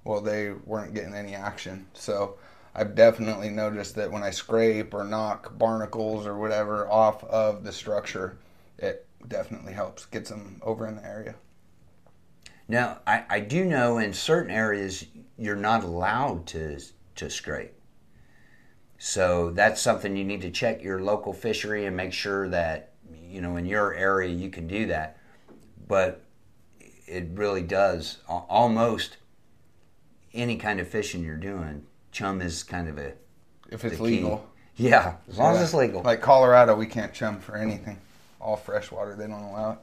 Well, 0.04 0.20
they 0.20 0.52
weren't 0.52 0.94
getting 0.94 1.14
any 1.14 1.34
action, 1.34 1.88
so 1.94 2.38
I've 2.76 2.94
definitely 2.94 3.50
noticed 3.50 3.96
that 3.96 4.12
when 4.12 4.22
I 4.22 4.32
scrape 4.32 4.94
or 4.94 5.06
knock 5.06 5.58
barnacles 5.58 6.28
or 6.28 6.38
whatever 6.38 6.90
off 6.90 7.24
of 7.24 7.64
the 7.64 7.72
structure, 7.72 8.38
it 8.78 9.08
definitely 9.26 9.74
helps, 9.74 10.06
gets 10.06 10.30
them 10.30 10.60
over 10.62 10.86
in 10.88 10.98
the 10.98 11.06
area. 11.06 11.36
Now 12.68 13.00
I, 13.08 13.24
I 13.30 13.40
do 13.40 13.64
know 13.64 13.98
in 13.98 14.12
certain 14.12 14.52
areas 14.52 15.06
you're 15.38 15.56
not 15.56 15.86
allowed 15.86 16.48
to 16.48 16.80
to 17.16 17.30
scrape. 17.30 17.74
So 19.04 19.50
that's 19.50 19.82
something 19.82 20.16
you 20.16 20.24
need 20.24 20.42
to 20.42 20.52
check 20.52 20.84
your 20.84 21.02
local 21.02 21.34
fishery 21.34 21.88
and 21.88 21.98
make 21.98 22.14
sure 22.14 22.48
that 22.50 22.92
you 23.28 23.42
know 23.42 23.56
in 23.56 23.66
your 23.66 23.96
area 23.96 24.30
you 24.30 24.52
can 24.52 24.68
do 24.68 24.86
that. 24.86 25.18
But 25.88 26.22
it 27.08 27.30
really 27.34 27.64
does 27.64 28.20
almost 28.28 29.18
any 30.36 30.56
kind 30.56 30.80
of 30.80 30.88
fishing 30.88 31.24
you're 31.24 31.36
doing. 31.36 31.88
Chum 32.12 32.44
is 32.44 32.62
kind 32.62 32.88
of 32.88 33.00
a 33.00 33.14
If 33.72 33.84
it's 33.86 34.00
legal. 34.00 34.48
Yeah, 34.76 35.16
as 35.28 35.40
long 35.40 35.56
as 35.56 35.64
it's 35.64 35.74
legal. 35.74 36.04
Like 36.04 36.22
Colorado, 36.22 36.76
we 36.76 36.86
can't 36.86 37.12
chum 37.12 37.40
for 37.40 37.58
anything. 37.58 37.98
All 38.40 38.56
freshwater, 38.56 39.16
they 39.16 39.26
don't 39.26 39.42
allow 39.42 39.72
it. 39.72 39.80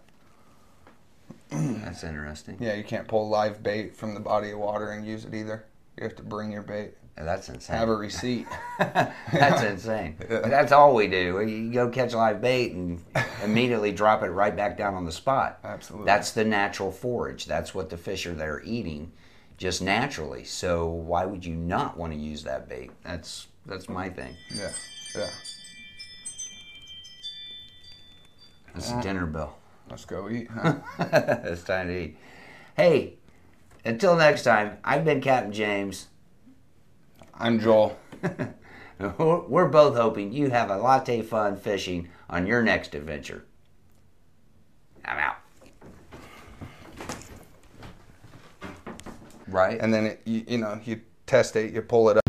That's 1.83 2.04
interesting. 2.04 2.57
Yeah, 2.61 2.74
you 2.74 2.85
can't 2.85 3.09
pull 3.09 3.28
live 3.28 3.64
bait 3.64 3.96
from 3.96 4.14
the 4.14 4.20
body 4.20 4.52
of 4.52 4.61
water 4.61 4.92
and 4.92 5.04
use 5.04 5.24
it 5.24 5.35
either. 5.35 5.64
You 5.96 6.04
have 6.04 6.14
to 6.14 6.22
bring 6.22 6.52
your 6.52 6.62
bait. 6.62 6.94
That's 7.20 7.48
insane. 7.48 7.76
Have 7.76 7.88
a 7.88 7.96
receipt. 7.96 8.46
That's 8.78 9.62
insane. 9.62 10.16
That's 10.28 10.72
all 10.72 10.94
we 10.94 11.09
do. 11.09 11.40
You 11.40 11.72
go 11.72 11.88
catch 11.88 12.14
live 12.14 12.40
bait 12.40 12.72
and 12.72 13.02
immediately 13.42 13.92
drop 13.92 14.22
it 14.22 14.28
right 14.28 14.54
back 14.54 14.78
down 14.78 14.94
on 14.94 15.04
the 15.04 15.12
spot. 15.12 15.59
Absolutely. 15.64 16.07
That's 16.07 16.33
the 16.33 16.44
natural 16.44 16.92
forage. 16.92 17.46
That's 17.46 17.74
what 17.74 17.90
the 17.90 17.96
fish 17.96 18.26
are 18.26 18.35
there 18.35 18.62
eating, 18.64 19.12
just 19.57 19.83
naturally. 19.83 20.44
So 20.44 20.88
why 20.88 21.24
would 21.26 21.44
you 21.44 21.54
not 21.54 21.96
want 21.96 22.12
to 22.12 22.18
use 22.18 22.44
that 22.44 22.68
bait? 22.68 22.90
That's 23.02 23.48
that's 23.66 23.88
my 23.88 24.09
thing. 24.09 24.35
yeah, 24.54 24.70
yeah. 25.16 25.31
That's 28.74 28.92
a 28.92 29.02
dinner 29.02 29.26
bell. 29.26 29.59
Let's 29.90 30.04
go 30.04 30.28
eat. 30.31 30.48
Huh? 30.50 30.76
it's 31.44 31.64
time 31.64 31.88
to 31.88 31.98
eat. 31.98 32.16
Hey, 32.76 33.14
until 33.85 34.16
next 34.16 34.44
time. 34.44 34.78
I've 34.85 35.04
been 35.04 35.20
Captain 35.20 35.52
James. 35.52 36.09
I'm 37.40 37.61
Joel. 37.61 37.96
We're 39.18 39.68
both 39.68 39.96
hoping 39.96 40.33
you 40.33 40.51
have 40.51 40.70
a 40.70 40.77
latte 40.77 41.22
fun 41.22 41.57
fishing 41.57 42.09
on 42.29 42.48
your 42.48 42.62
next 42.62 42.96
adventure. 42.96 43.44
I'm 45.05 45.18
out. 45.18 45.37
Right? 49.46 49.79
And 49.81 49.94
then 49.94 50.07
it, 50.07 50.22
you, 50.24 50.44
you 50.48 50.59
know 50.59 50.81
you 50.85 51.01
test 51.27 51.55
it, 51.55 51.72
you 51.72 51.81
pull 51.81 52.11
it 52.11 52.16
up. 52.16 52.28